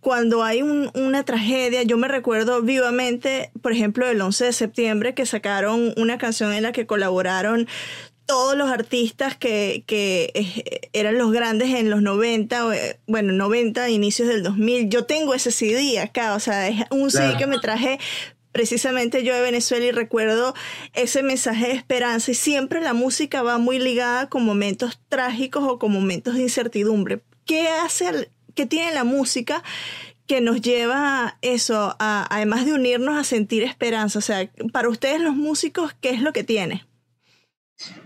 cuando 0.00 0.44
hay 0.44 0.62
una 0.62 1.24
tragedia, 1.24 1.82
yo 1.82 1.96
me 1.96 2.06
recuerdo 2.06 2.62
vivamente, 2.62 3.50
por 3.60 3.72
ejemplo, 3.72 4.06
el 4.06 4.20
11 4.20 4.44
de 4.46 4.52
septiembre, 4.52 5.14
que 5.14 5.26
sacaron 5.26 5.92
una 5.96 6.18
canción 6.18 6.52
en 6.52 6.62
la 6.62 6.72
que 6.72 6.86
colaboraron 6.86 7.66
todos 8.28 8.54
los 8.58 8.70
artistas 8.70 9.36
que, 9.36 9.84
que, 9.86 10.30
eran 10.92 11.16
los 11.16 11.32
grandes 11.32 11.70
en 11.70 11.88
los 11.88 12.02
90, 12.02 12.76
eh, 12.76 13.00
bueno, 13.06 13.32
90, 13.32 13.88
inicios 13.88 14.28
del 14.28 14.42
2000. 14.42 14.90
Yo 14.90 15.06
tengo 15.06 15.32
ese 15.32 15.50
CD 15.50 15.98
acá, 15.98 16.34
o 16.34 16.38
sea, 16.38 16.68
es 16.68 16.84
un 16.90 17.10
CD 17.10 17.38
que 17.38 17.46
me 17.46 17.58
traje 17.58 17.98
precisamente 18.52 19.24
yo 19.24 19.34
de 19.34 19.40
Venezuela 19.40 19.86
y 19.86 19.92
recuerdo 19.92 20.54
ese 20.92 21.22
mensaje 21.22 21.68
de 21.68 21.72
esperanza 21.72 22.30
y 22.30 22.34
siempre 22.34 22.82
la 22.82 22.92
música 22.92 23.42
va 23.42 23.56
muy 23.56 23.78
ligada 23.78 24.28
con 24.28 24.44
momentos 24.44 25.00
trágicos 25.08 25.64
o 25.66 25.78
con 25.78 25.90
momentos 25.90 26.34
de 26.34 26.42
incertidumbre. 26.42 27.22
¿Qué 27.46 27.68
hace, 27.68 28.30
qué 28.54 28.66
tiene 28.66 28.92
la 28.92 29.04
música 29.04 29.62
que 30.26 30.42
nos 30.42 30.60
lleva 30.60 31.24
a 31.24 31.38
eso, 31.40 31.96
además 31.98 32.66
de 32.66 32.74
unirnos 32.74 33.16
a 33.16 33.24
sentir 33.24 33.62
esperanza? 33.62 34.18
O 34.18 34.22
sea, 34.22 34.50
para 34.70 34.90
ustedes 34.90 35.22
los 35.22 35.34
músicos, 35.34 35.94
¿qué 35.98 36.10
es 36.10 36.20
lo 36.20 36.34
que 36.34 36.44
tiene? 36.44 36.87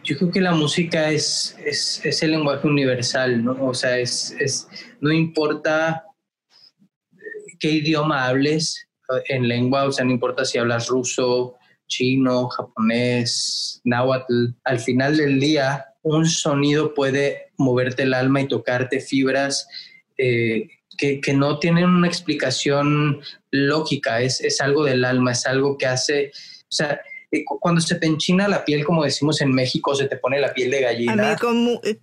Yo 0.04 0.18
creo 0.18 0.30
que 0.30 0.40
la 0.40 0.52
música 0.52 1.10
es, 1.10 1.56
es, 1.64 2.22
el 2.22 2.32
lenguaje 2.32 2.66
universal, 2.66 3.42
¿no? 3.42 3.56
O 3.60 3.74
sea, 3.74 3.98
es, 3.98 4.36
es, 4.38 4.68
no 5.00 5.10
importa 5.10 6.04
qué 7.58 7.70
idioma 7.70 8.26
hables 8.26 8.88
en 9.28 9.48
lengua, 9.48 9.84
o 9.84 9.92
sea, 9.92 10.04
no 10.04 10.10
importa 10.10 10.44
si 10.44 10.58
hablas 10.58 10.88
ruso, 10.88 11.56
chino, 11.86 12.48
japonés, 12.48 13.80
náhuatl, 13.84 14.54
al 14.64 14.78
final 14.78 15.16
del 15.16 15.40
día 15.40 15.86
un 16.02 16.26
sonido 16.26 16.94
puede 16.94 17.52
moverte 17.58 18.02
el 18.02 18.14
alma 18.14 18.40
y 18.40 18.48
tocarte 18.48 19.00
fibras 19.00 19.68
eh, 20.18 20.68
que, 20.98 21.20
que, 21.20 21.32
no 21.32 21.58
tienen 21.58 21.84
una 21.84 22.08
explicación 22.08 23.20
lógica, 23.50 24.20
es, 24.20 24.40
es 24.40 24.60
algo 24.60 24.84
del 24.84 25.04
alma, 25.04 25.32
es 25.32 25.46
algo 25.46 25.78
que 25.78 25.86
hace, 25.86 26.32
cuando 27.60 27.80
se 27.80 27.94
te 27.94 28.06
enchina 28.06 28.46
la 28.46 28.64
piel, 28.64 28.84
como 28.84 29.04
decimos 29.04 29.40
en 29.40 29.52
México, 29.52 29.94
se 29.94 30.06
te 30.06 30.16
pone 30.16 30.38
la 30.38 30.52
piel 30.52 30.70
de 30.70 30.80
gallina. 30.82 31.12
A 31.12 31.16
mí 31.16 31.22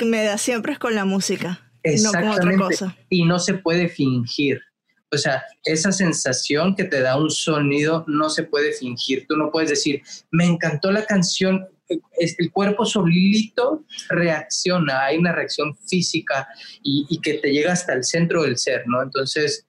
me 0.05 0.23
da 0.23 0.37
siempre 0.37 0.73
es 0.73 0.79
con 0.79 0.95
la 0.95 1.05
música, 1.05 1.69
no 1.83 2.11
con 2.11 2.27
otra 2.29 2.57
cosa. 2.57 2.97
Y 3.09 3.25
no 3.25 3.39
se 3.39 3.55
puede 3.55 3.89
fingir. 3.89 4.59
O 5.11 5.17
sea, 5.17 5.43
esa 5.63 5.91
sensación 5.91 6.75
que 6.75 6.83
te 6.83 7.01
da 7.01 7.17
un 7.17 7.31
sonido 7.31 8.05
no 8.07 8.29
se 8.29 8.43
puede 8.43 8.73
fingir. 8.73 9.25
Tú 9.27 9.35
no 9.37 9.51
puedes 9.51 9.69
decir, 9.69 10.01
me 10.31 10.45
encantó 10.45 10.91
la 10.91 11.05
canción. 11.05 11.67
es, 12.17 12.35
el 12.39 12.51
cuerpo 12.51 12.85
solito 12.85 13.85
reacciona, 14.09 15.05
hay 15.05 15.17
una 15.17 15.31
reacción 15.31 15.75
física 15.75 16.47
y, 16.83 17.05
y 17.09 17.21
que 17.21 17.35
te 17.35 17.51
llega 17.51 17.73
hasta 17.73 17.93
el 17.93 18.03
centro 18.03 18.43
del 18.43 18.57
ser, 18.57 18.83
¿no? 18.87 19.01
Entonces, 19.01 19.65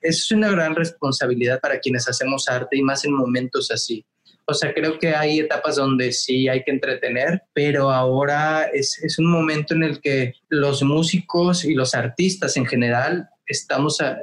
es 0.00 0.30
una 0.30 0.50
gran 0.50 0.74
responsabilidad 0.74 1.60
para 1.60 1.78
quienes 1.80 2.08
hacemos 2.08 2.48
arte 2.48 2.76
y 2.76 2.82
más 2.82 3.04
en 3.04 3.12
momentos 3.12 3.70
así. 3.70 4.04
O 4.46 4.54
sea, 4.54 4.74
creo 4.74 4.98
que 4.98 5.14
hay 5.14 5.40
etapas 5.40 5.76
donde 5.76 6.12
sí 6.12 6.48
hay 6.48 6.62
que 6.62 6.70
entretener, 6.70 7.42
pero 7.54 7.90
ahora 7.90 8.64
es, 8.64 8.98
es 9.02 9.18
un 9.18 9.30
momento 9.30 9.74
en 9.74 9.84
el 9.84 10.00
que 10.00 10.34
los 10.48 10.82
músicos 10.82 11.64
y 11.64 11.74
los 11.74 11.94
artistas 11.94 12.56
en 12.56 12.66
general 12.66 13.28
estamos 13.46 14.00
a, 14.00 14.18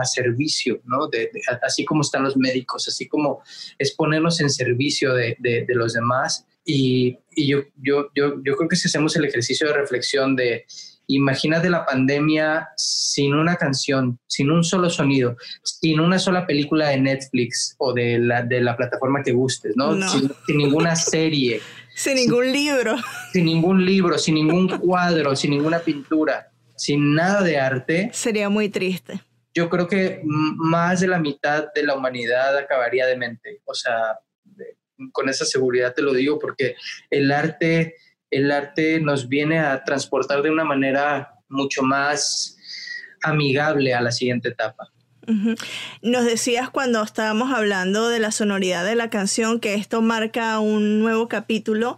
a, 0.00 0.04
servicio, 0.04 0.80
¿no? 0.84 1.08
De, 1.08 1.30
de, 1.32 1.40
así 1.62 1.84
como 1.84 2.02
están 2.02 2.24
los 2.24 2.36
médicos, 2.36 2.86
así 2.88 3.08
como 3.08 3.42
es 3.78 3.94
ponernos 3.94 4.40
en 4.40 4.50
servicio 4.50 5.14
de, 5.14 5.36
de 5.40 5.74
los 5.74 5.92
demás. 5.92 6.46
Y, 6.64 7.18
y 7.34 7.48
yo, 7.48 7.62
yo, 7.76 8.10
yo, 8.14 8.34
yo 8.44 8.56
creo 8.56 8.68
que 8.68 8.76
si 8.76 8.88
hacemos 8.88 9.16
el 9.16 9.24
ejercicio 9.24 9.66
de 9.66 9.74
reflexión 9.74 10.36
de 10.36 10.66
Imagínate 11.14 11.68
la 11.70 11.84
pandemia 11.84 12.68
sin 12.76 13.34
una 13.34 13.56
canción, 13.56 14.18
sin 14.26 14.50
un 14.50 14.62
solo 14.62 14.90
sonido, 14.90 15.36
sin 15.62 16.00
una 16.00 16.18
sola 16.18 16.46
película 16.46 16.88
de 16.88 17.00
Netflix 17.00 17.74
o 17.78 17.92
de 17.92 18.18
la, 18.18 18.42
de 18.42 18.60
la 18.60 18.76
plataforma 18.76 19.22
que 19.22 19.32
gustes, 19.32 19.72
¿no? 19.76 19.94
No. 19.94 20.08
Sin, 20.08 20.30
sin 20.46 20.56
ninguna 20.56 20.94
serie, 20.94 21.60
Sin 21.94 22.14
ningún 22.14 22.50
libro. 22.52 22.96
sin 23.32 23.44
ningún 23.44 23.84
libro, 23.84 24.16
sin 24.16 24.34
ningún 24.36 24.68
cuadro, 24.78 25.36
sin 25.36 25.50
ninguna 25.50 25.80
pintura, 25.80 26.50
sin 26.76 27.14
nada 27.14 27.42
de 27.42 27.58
arte. 27.58 28.10
Sería 28.12 28.48
muy 28.48 28.68
triste. 28.68 29.20
Yo 29.52 29.68
creo 29.68 29.88
que 29.88 30.22
más 30.24 31.00
de 31.00 31.08
la 31.08 31.18
mitad 31.18 31.66
de 31.74 31.82
la 31.82 31.94
humanidad 31.94 32.56
acabaría 32.56 33.06
de 33.06 33.16
mente. 33.16 33.60
O 33.64 33.74
sea, 33.74 34.18
con 35.12 35.28
esa 35.28 35.44
seguridad 35.44 35.92
te 35.94 36.02
lo 36.02 36.14
digo 36.14 36.38
porque 36.38 36.76
el 37.10 37.32
arte 37.32 37.96
el 38.30 38.50
arte 38.50 39.00
nos 39.00 39.28
viene 39.28 39.58
a 39.58 39.82
transportar 39.84 40.42
de 40.42 40.50
una 40.50 40.64
manera 40.64 41.34
mucho 41.48 41.82
más 41.82 42.56
amigable 43.22 43.94
a 43.94 44.00
la 44.00 44.12
siguiente 44.12 44.48
etapa. 44.48 44.88
Nos 46.02 46.24
decías 46.24 46.70
cuando 46.70 47.02
estábamos 47.02 47.52
hablando 47.52 48.08
de 48.08 48.18
la 48.18 48.32
sonoridad 48.32 48.84
de 48.84 48.96
la 48.96 49.10
canción 49.10 49.60
que 49.60 49.74
esto 49.74 50.02
marca 50.02 50.58
un 50.58 50.98
nuevo 50.98 51.28
capítulo 51.28 51.96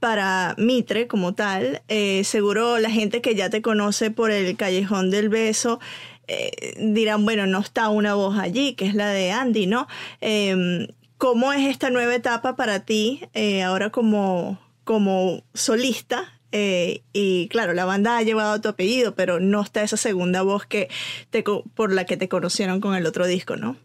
para 0.00 0.54
Mitre 0.58 1.06
como 1.06 1.34
tal. 1.34 1.80
Eh, 1.88 2.24
seguro 2.24 2.78
la 2.78 2.90
gente 2.90 3.22
que 3.22 3.34
ya 3.34 3.48
te 3.48 3.62
conoce 3.62 4.10
por 4.10 4.30
el 4.30 4.54
Callejón 4.56 5.10
del 5.10 5.30
Beso 5.30 5.80
eh, 6.26 6.74
dirán, 6.78 7.24
bueno, 7.24 7.46
no 7.46 7.60
está 7.60 7.88
una 7.88 8.12
voz 8.14 8.38
allí, 8.38 8.74
que 8.74 8.84
es 8.84 8.94
la 8.94 9.08
de 9.08 9.30
Andy, 9.30 9.66
¿no? 9.66 9.88
Eh, 10.20 10.88
¿Cómo 11.18 11.52
es 11.52 11.68
esta 11.68 11.90
nueva 11.90 12.14
etapa 12.14 12.54
para 12.54 12.84
ti 12.84 13.22
eh, 13.34 13.62
ahora 13.64 13.90
como, 13.90 14.56
como 14.88 15.44
solista? 15.52 16.32
Eh, 16.50 17.02
y 17.12 17.48
claro, 17.48 17.74
la 17.74 17.84
banda 17.84 18.16
ha 18.16 18.22
llevado 18.22 18.58
tu 18.58 18.70
apellido, 18.70 19.14
pero 19.14 19.38
no 19.38 19.60
está 19.60 19.82
esa 19.82 19.98
segunda 19.98 20.40
voz 20.40 20.64
que 20.64 20.88
te, 21.28 21.44
por 21.74 21.92
la 21.92 22.06
que 22.06 22.16
te 22.16 22.30
conocieron 22.30 22.80
con 22.80 22.94
el 22.94 23.04
otro 23.04 23.26
disco, 23.26 23.56
¿no? 23.56 23.76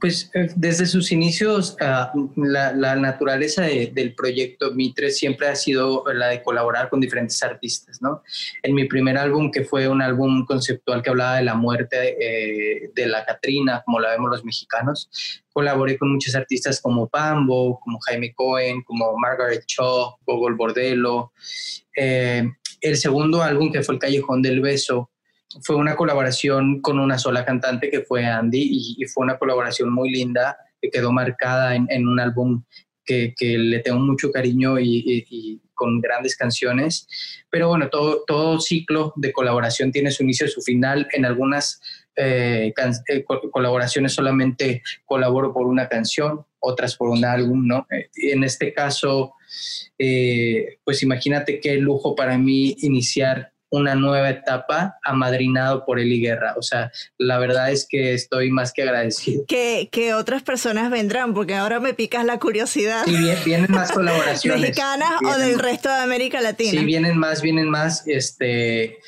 Pues 0.00 0.30
eh, 0.34 0.48
desde 0.56 0.86
sus 0.86 1.12
inicios, 1.12 1.76
ah, 1.80 2.10
la, 2.34 2.72
la 2.72 2.96
naturaleza 2.96 3.62
de- 3.62 3.92
del 3.94 4.14
proyecto 4.14 4.72
Mitre 4.72 5.10
siempre 5.10 5.46
ha 5.46 5.54
sido 5.54 6.02
la 6.12 6.28
de 6.28 6.42
colaborar 6.42 6.88
con 6.88 7.00
diferentes 7.00 7.40
artistas, 7.44 8.02
¿no? 8.02 8.22
En 8.64 8.74
mi 8.74 8.86
primer 8.86 9.16
álbum, 9.16 9.52
que 9.52 9.64
fue 9.64 9.86
un 9.86 10.02
álbum 10.02 10.46
conceptual 10.46 11.00
que 11.02 11.10
hablaba 11.10 11.36
de 11.36 11.42
la 11.44 11.54
muerte 11.54 11.96
eh, 12.18 12.90
de 12.92 13.06
la 13.06 13.24
Catrina, 13.24 13.82
como 13.84 14.00
la 14.00 14.10
vemos 14.10 14.30
los 14.30 14.44
mexicanos, 14.44 15.10
colaboré 15.58 15.98
con 15.98 16.12
muchos 16.12 16.36
artistas 16.36 16.80
como 16.80 17.08
Pambo, 17.08 17.80
como 17.80 17.98
Jaime 18.06 18.32
Cohen, 18.32 18.80
como 18.84 19.16
Margaret 19.18 19.64
Cho, 19.66 20.16
Gogol 20.24 20.54
Bordello. 20.54 21.32
Eh, 21.96 22.48
el 22.80 22.96
segundo 22.96 23.42
álbum, 23.42 23.72
que 23.72 23.82
fue 23.82 23.96
El 23.96 23.98
Callejón 23.98 24.40
del 24.40 24.60
Beso, 24.60 25.10
fue 25.64 25.74
una 25.74 25.96
colaboración 25.96 26.80
con 26.80 27.00
una 27.00 27.18
sola 27.18 27.44
cantante 27.44 27.90
que 27.90 28.02
fue 28.02 28.24
Andy 28.24 28.94
y, 28.98 29.04
fue 29.06 29.24
una 29.24 29.36
colaboración 29.36 29.92
muy 29.92 30.12
linda 30.12 30.56
que 30.80 30.90
quedó 30.90 31.10
marcada 31.10 31.74
en, 31.74 32.06
un 32.06 32.20
álbum 32.20 32.62
que, 33.04 33.34
le 33.40 33.80
tengo 33.80 33.98
mucho 33.98 34.30
cariño 34.30 34.78
y, 34.78 35.60
con 35.74 36.00
grandes 36.00 36.36
canciones. 36.36 37.08
Pero 37.50 37.66
bueno, 37.66 37.88
todo, 37.88 38.22
todo 38.28 38.60
ciclo 38.60 39.12
de 39.16 39.32
colaboración 39.32 39.90
tiene 39.90 40.12
su 40.12 40.22
inicio 40.22 40.46
y 40.46 40.50
su 40.50 40.62
final. 40.62 41.08
En 41.12 41.24
algunas 41.24 41.80
eh, 42.20 42.74
eh, 43.08 43.24
colaboraciones 43.52 44.12
solamente 44.12 44.82
colaboro 45.04 45.52
por 45.52 45.66
una 45.66 45.88
canción, 45.88 46.44
otras 46.58 46.96
por 46.96 47.10
un 47.10 47.24
álbum, 47.24 47.64
¿no? 47.64 47.86
En 48.16 48.42
este 48.42 48.72
caso, 48.72 49.34
eh, 49.98 50.78
pues 50.84 51.02
imagínate 51.04 51.60
qué 51.60 51.76
lujo 51.76 52.16
para 52.16 52.36
mí 52.36 52.74
iniciar 52.80 53.52
una 53.70 53.94
nueva 53.94 54.30
etapa 54.30 54.96
amadrinado 55.04 55.84
por 55.84 56.00
Eli 56.00 56.20
Guerra. 56.20 56.54
O 56.56 56.62
sea, 56.62 56.90
la 57.18 57.38
verdad 57.38 57.70
es 57.70 57.86
que 57.88 58.14
estoy 58.14 58.50
más 58.50 58.72
que 58.72 58.82
agradecido. 58.82 59.44
Que, 59.46 59.88
que 59.92 60.14
otras 60.14 60.42
personas 60.42 60.90
vendrán, 60.90 61.34
porque 61.34 61.54
ahora 61.54 61.78
me 61.78 61.94
picas 61.94 62.24
la 62.24 62.38
curiosidad. 62.38 63.04
Sí, 63.04 63.14
vienen 63.44 63.70
más 63.70 63.92
colaboraciones. 63.92 64.60
¿Mexicanas 64.62 65.20
vienen, 65.20 65.40
o 65.40 65.44
del 65.44 65.58
resto 65.58 65.88
de 65.88 66.00
América 66.00 66.40
Latina? 66.40 66.70
Sí, 66.80 66.84
vienen 66.84 67.16
más, 67.16 67.42
vienen 67.42 67.68
más. 67.68 68.04
Este, 68.06 68.98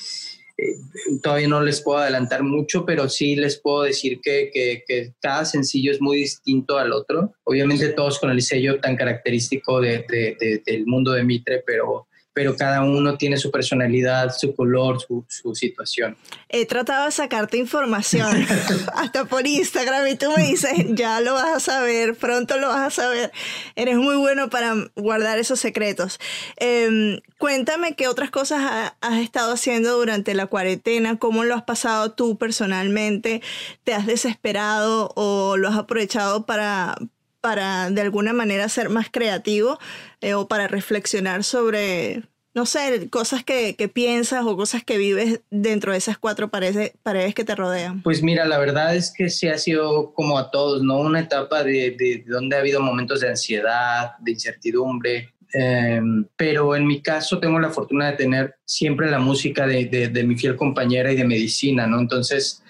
eh, 0.61 0.77
todavía 1.23 1.49
no 1.49 1.63
les 1.63 1.81
puedo 1.81 1.99
adelantar 1.99 2.43
mucho, 2.43 2.85
pero 2.85 3.09
sí 3.09 3.35
les 3.37 3.59
puedo 3.59 3.83
decir 3.83 4.21
que, 4.23 4.51
que, 4.53 4.85
que, 4.87 5.15
cada 5.21 5.45
sencillo 5.45 5.91
es 5.91 6.01
muy 6.01 6.19
distinto 6.19 6.79
al 6.79 6.93
otro. 6.93 7.33
Obviamente 7.45 7.89
todos 7.91 8.19
con 8.19 8.31
el 8.31 8.43
sello 8.43 8.79
tan 8.81 8.97
característico 8.97 9.81
de, 9.81 10.05
de, 10.09 10.37
de, 10.39 10.63
del 10.67 10.87
mundo 10.87 11.13
de 11.13 11.25
Mitre, 11.25 11.63
pero 11.67 12.07
pero 12.41 12.57
cada 12.57 12.81
uno 12.83 13.19
tiene 13.19 13.37
su 13.37 13.51
personalidad, 13.51 14.35
su 14.35 14.55
color, 14.55 14.99
su, 14.99 15.27
su 15.29 15.55
situación. 15.55 16.17
He 16.49 16.65
tratado 16.65 17.05
de 17.05 17.11
sacarte 17.11 17.59
información 17.59 18.47
hasta 18.95 19.27
por 19.27 19.47
Instagram 19.47 20.09
y 20.09 20.15
tú 20.15 20.33
me 20.35 20.45
dices, 20.45 20.73
ya 20.89 21.21
lo 21.21 21.35
vas 21.35 21.57
a 21.57 21.61
saber, 21.61 22.17
pronto 22.17 22.57
lo 22.57 22.69
vas 22.69 22.87
a 22.87 23.03
saber. 23.03 23.31
Eres 23.77 23.97
muy 23.97 24.17
bueno 24.17 24.49
para 24.49 24.75
guardar 24.97 25.39
esos 25.39 25.61
secretos. 25.61 26.19
Eh, 26.57 27.21
cuéntame 27.37 27.95
qué 27.95 28.09
otras 28.09 28.31
cosas 28.31 28.61
ha, 28.63 28.97
has 29.03 29.19
estado 29.21 29.53
haciendo 29.53 29.99
durante 29.99 30.33
la 30.33 30.47
cuarentena, 30.47 31.19
cómo 31.19 31.45
lo 31.45 31.55
has 31.55 31.65
pasado 31.65 32.13
tú 32.13 32.39
personalmente, 32.39 33.43
te 33.85 33.93
has 33.93 34.07
desesperado 34.07 35.13
o 35.15 35.59
lo 35.59 35.69
has 35.69 35.77
aprovechado 35.77 36.47
para 36.47 36.97
para 37.41 37.91
de 37.91 38.01
alguna 38.01 38.33
manera 38.33 38.69
ser 38.69 38.89
más 38.89 39.09
creativo 39.11 39.79
eh, 40.21 40.35
o 40.35 40.49
para 40.49 40.69
reflexionar 40.69 41.45
sobre, 41.45 42.23
no 42.55 42.67
sé, 42.67 43.09
cosas 43.11 43.45
que, 43.45 43.77
que, 43.77 43.89
piensas 43.89 44.45
o 44.45 44.57
cosas 44.57 44.83
que 44.83 44.99
vives 44.99 45.41
dentro 45.51 45.93
de 45.93 45.99
esas 45.99 46.19
cuatro 46.19 46.49
paredes, 46.49 46.93
paredes 47.03 47.35
que 47.35 47.45
te 47.45 47.55
rodean? 47.55 48.03
Pues 48.03 48.23
mira, 48.23 48.45
la 48.45 48.59
verdad 48.59 48.97
es 48.97 49.13
que 49.13 49.31
sí 49.31 49.49
ha 49.49 49.59
sido 49.59 50.13
como 50.15 50.39
a 50.39 50.51
todos, 50.51 50.83
¿no? 50.83 50.99
Una 50.99 51.21
etapa 51.21 51.63
de, 51.63 51.97
de 51.99 52.25
donde 52.27 52.57
ha 52.57 52.61
habido 52.61 52.81
momentos 52.81 53.21
de 53.21 53.29
ansiedad, 53.29 54.13
de 54.19 54.33
incertidumbre, 54.33 55.33
eh, 55.53 56.01
pero 56.37 56.77
en 56.77 56.87
mi 56.87 57.03
caso 57.03 57.39
tengo 57.39 57.59
la 57.59 57.71
fortuna 57.71 58.11
de 58.11 58.17
tener 58.17 58.57
siempre 58.65 59.11
la 59.11 59.19
música 59.19 59.67
de, 59.67 59.87
de, 59.87 60.09
de 60.09 60.25
mi 60.25 60.37
fiel 60.37 60.57
compañera 60.57 61.13
y 61.13 61.17
de 61.17 61.25
medicina, 61.25 61.87
¿no? 61.87 61.99
Entonces 61.99 62.63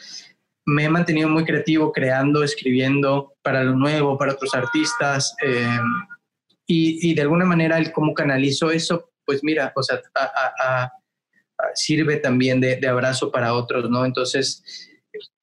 me 0.64 0.84
he 0.84 0.88
mantenido 0.88 1.28
muy 1.28 1.44
creativo, 1.44 1.92
creando, 1.92 2.42
escribiendo 2.42 3.34
para 3.42 3.64
lo 3.64 3.74
nuevo, 3.74 4.16
para 4.16 4.32
otros 4.32 4.54
artistas. 4.54 5.34
Eh, 5.44 5.78
y, 6.66 7.10
y, 7.10 7.14
de 7.14 7.22
alguna 7.22 7.44
manera 7.44 7.78
el 7.78 7.90
cómo 7.90 8.14
canalizo 8.14 8.70
eso, 8.70 9.09
pues 9.30 9.44
mira, 9.44 9.72
o 9.76 9.82
sea, 9.84 10.00
a, 10.16 10.90
sirve 11.76 12.16
también 12.16 12.60
de, 12.60 12.84
abrazo 12.88 13.30
para 13.30 13.54
otros, 13.54 13.88
¿no? 13.88 14.04
Entonces, 14.04 14.89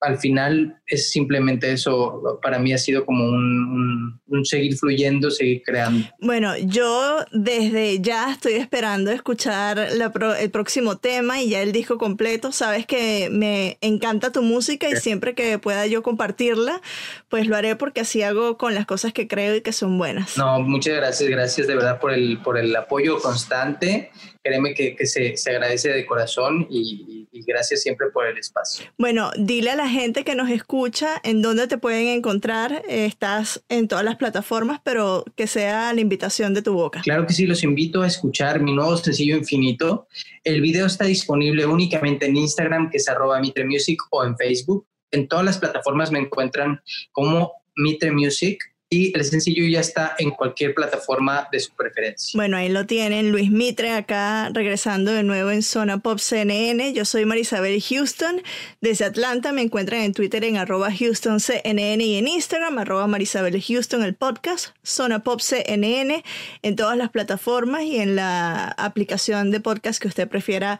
al 0.00 0.18
final 0.18 0.80
es 0.86 1.10
simplemente 1.10 1.72
eso, 1.72 2.38
para 2.42 2.58
mí 2.58 2.72
ha 2.72 2.78
sido 2.78 3.04
como 3.04 3.24
un, 3.24 3.34
un, 3.34 4.20
un, 4.26 4.44
seguir 4.44 4.76
fluyendo, 4.76 5.30
seguir 5.30 5.62
creando. 5.64 6.08
Bueno, 6.20 6.56
yo 6.56 7.18
desde 7.32 8.00
ya 8.00 8.32
estoy 8.32 8.54
esperando 8.54 9.10
escuchar 9.10 9.88
la 9.92 10.12
pro, 10.12 10.34
el 10.34 10.50
próximo 10.50 10.96
tema 10.96 11.42
y 11.42 11.50
ya 11.50 11.62
el 11.62 11.72
disco 11.72 11.98
completo. 11.98 12.52
Sabes 12.52 12.86
que 12.86 13.28
me 13.30 13.78
encanta 13.80 14.32
tu 14.32 14.42
música 14.42 14.88
y 14.88 14.96
siempre 14.96 15.34
que 15.34 15.58
pueda 15.58 15.86
yo 15.86 16.02
compartirla, 16.02 16.80
pues 17.28 17.46
lo 17.46 17.56
haré 17.56 17.76
porque 17.76 18.00
así 18.00 18.22
hago 18.22 18.56
con 18.56 18.74
las 18.74 18.86
cosas 18.86 19.12
que 19.12 19.28
creo 19.28 19.56
y 19.56 19.60
que 19.60 19.72
son 19.72 19.98
buenas. 19.98 20.36
No, 20.38 20.60
muchas 20.60 20.96
gracias, 20.96 21.28
gracias 21.28 21.66
de 21.66 21.74
verdad 21.74 22.00
por 22.00 22.12
el, 22.12 22.38
por 22.38 22.58
el 22.58 22.74
apoyo 22.74 23.18
constante. 23.18 24.10
Créeme 24.42 24.74
que, 24.74 24.96
que 24.96 25.06
se, 25.06 25.36
se, 25.36 25.50
agradece 25.50 25.90
de 25.90 26.06
corazón 26.06 26.66
y 26.70 27.17
gracias 27.48 27.82
siempre 27.82 28.08
por 28.12 28.26
el 28.26 28.36
espacio. 28.36 28.86
Bueno, 28.98 29.30
dile 29.36 29.70
a 29.70 29.76
la 29.76 29.88
gente 29.88 30.22
que 30.22 30.34
nos 30.34 30.50
escucha 30.50 31.20
en 31.24 31.40
dónde 31.42 31.66
te 31.66 31.78
pueden 31.78 32.08
encontrar. 32.08 32.82
Estás 32.88 33.64
en 33.68 33.88
todas 33.88 34.04
las 34.04 34.16
plataformas, 34.16 34.80
pero 34.84 35.24
que 35.34 35.46
sea 35.46 35.92
la 35.94 36.00
invitación 36.00 36.52
de 36.54 36.62
tu 36.62 36.74
boca. 36.74 37.00
Claro 37.00 37.26
que 37.26 37.32
sí, 37.32 37.46
los 37.46 37.64
invito 37.64 38.02
a 38.02 38.06
escuchar 38.06 38.60
mi 38.60 38.74
nuevo 38.74 38.96
sencillo 38.98 39.36
Infinito. 39.36 40.06
El 40.44 40.60
video 40.60 40.86
está 40.86 41.06
disponible 41.06 41.64
únicamente 41.66 42.26
en 42.26 42.36
Instagram, 42.36 42.90
que 42.90 42.98
es 42.98 43.08
arroba 43.08 43.40
Mitre 43.40 43.64
Music, 43.64 43.98
o 44.10 44.24
en 44.24 44.36
Facebook. 44.36 44.86
En 45.10 45.26
todas 45.26 45.44
las 45.44 45.58
plataformas 45.58 46.12
me 46.12 46.18
encuentran 46.18 46.82
como 47.12 47.52
Mitre 47.76 48.12
Music 48.12 48.58
y 48.90 49.14
el 49.14 49.24
sencillo 49.24 49.64
ya 49.66 49.80
está 49.80 50.14
en 50.18 50.30
cualquier 50.30 50.74
plataforma 50.74 51.46
de 51.52 51.60
su 51.60 51.72
preferencia. 51.72 52.38
Bueno, 52.38 52.56
ahí 52.56 52.70
lo 52.70 52.86
tienen. 52.86 53.30
Luis 53.30 53.50
Mitre 53.50 53.90
acá 53.90 54.48
regresando 54.52 55.12
de 55.12 55.22
nuevo 55.22 55.50
en 55.50 55.62
Zona 55.62 55.98
Pop 55.98 56.18
CNN. 56.18 56.94
Yo 56.94 57.04
soy 57.04 57.26
Marisabel 57.26 57.82
Houston. 57.82 58.42
Desde 58.80 59.04
Atlanta 59.04 59.52
me 59.52 59.60
encuentran 59.60 60.00
en 60.00 60.14
Twitter 60.14 60.42
en 60.44 60.56
arroba 60.56 60.90
Houston 60.90 61.38
y 61.64 62.14
en 62.14 62.28
Instagram 62.28 62.78
arroba 62.78 63.06
Marisabel 63.06 63.62
Houston 63.62 64.02
el 64.02 64.14
podcast. 64.14 64.68
Zona 64.82 65.22
Pop 65.22 65.40
CNN 65.40 66.24
en 66.62 66.76
todas 66.76 66.96
las 66.96 67.10
plataformas 67.10 67.82
y 67.82 67.98
en 67.98 68.16
la 68.16 68.68
aplicación 68.68 69.50
de 69.50 69.60
podcast 69.60 70.00
que 70.00 70.08
usted 70.08 70.28
prefiera 70.28 70.78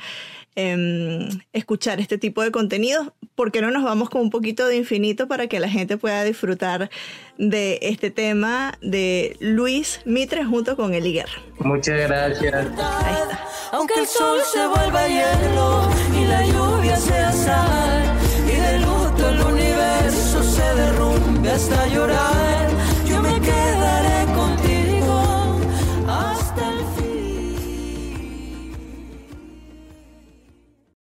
Em, 0.61 1.29
escuchar 1.53 2.01
este 2.01 2.19
tipo 2.19 2.43
de 2.43 2.51
contenido, 2.51 3.15
¿por 3.37 3.53
qué 3.53 3.61
no 3.61 3.71
nos 3.71 3.85
vamos 3.85 4.11
con 4.11 4.23
un 4.23 4.31
poquito 4.31 4.67
de 4.67 4.77
infinito 4.77 5.29
para 5.29 5.47
que 5.47 5.61
la 5.61 5.69
gente 5.69 5.97
pueda 5.99 6.25
disfrutar 6.25 6.91
de 7.39 7.79
este 7.83 8.11
tema 8.11 8.77
de 8.83 9.37
Luis 9.41 10.01
Mitre 10.05 10.45
junto 10.45 10.77
con 10.77 10.93
Eli 10.93 11.13
Guerra? 11.13 11.41
Muchas 11.61 11.97
gracias. 12.01 12.55
Ahí 12.55 13.15
está. 13.23 13.45
Aunque 13.73 14.01
el 14.01 14.07
sol 14.07 14.41
se 14.53 14.67
vuelva 14.67 15.07
hielo 15.07 15.89
y 16.15 16.25
la 16.27 16.45
lluvia 16.45 16.97
sea 16.97 17.33
sal 17.33 18.19
y 18.47 18.57
de 18.57 18.79
luto 18.81 19.29
el 19.29 19.41
universo 19.41 20.43
se 20.43 20.75
derrumbe 20.75 21.51
hasta 21.51 21.87
llorar. 21.89 22.68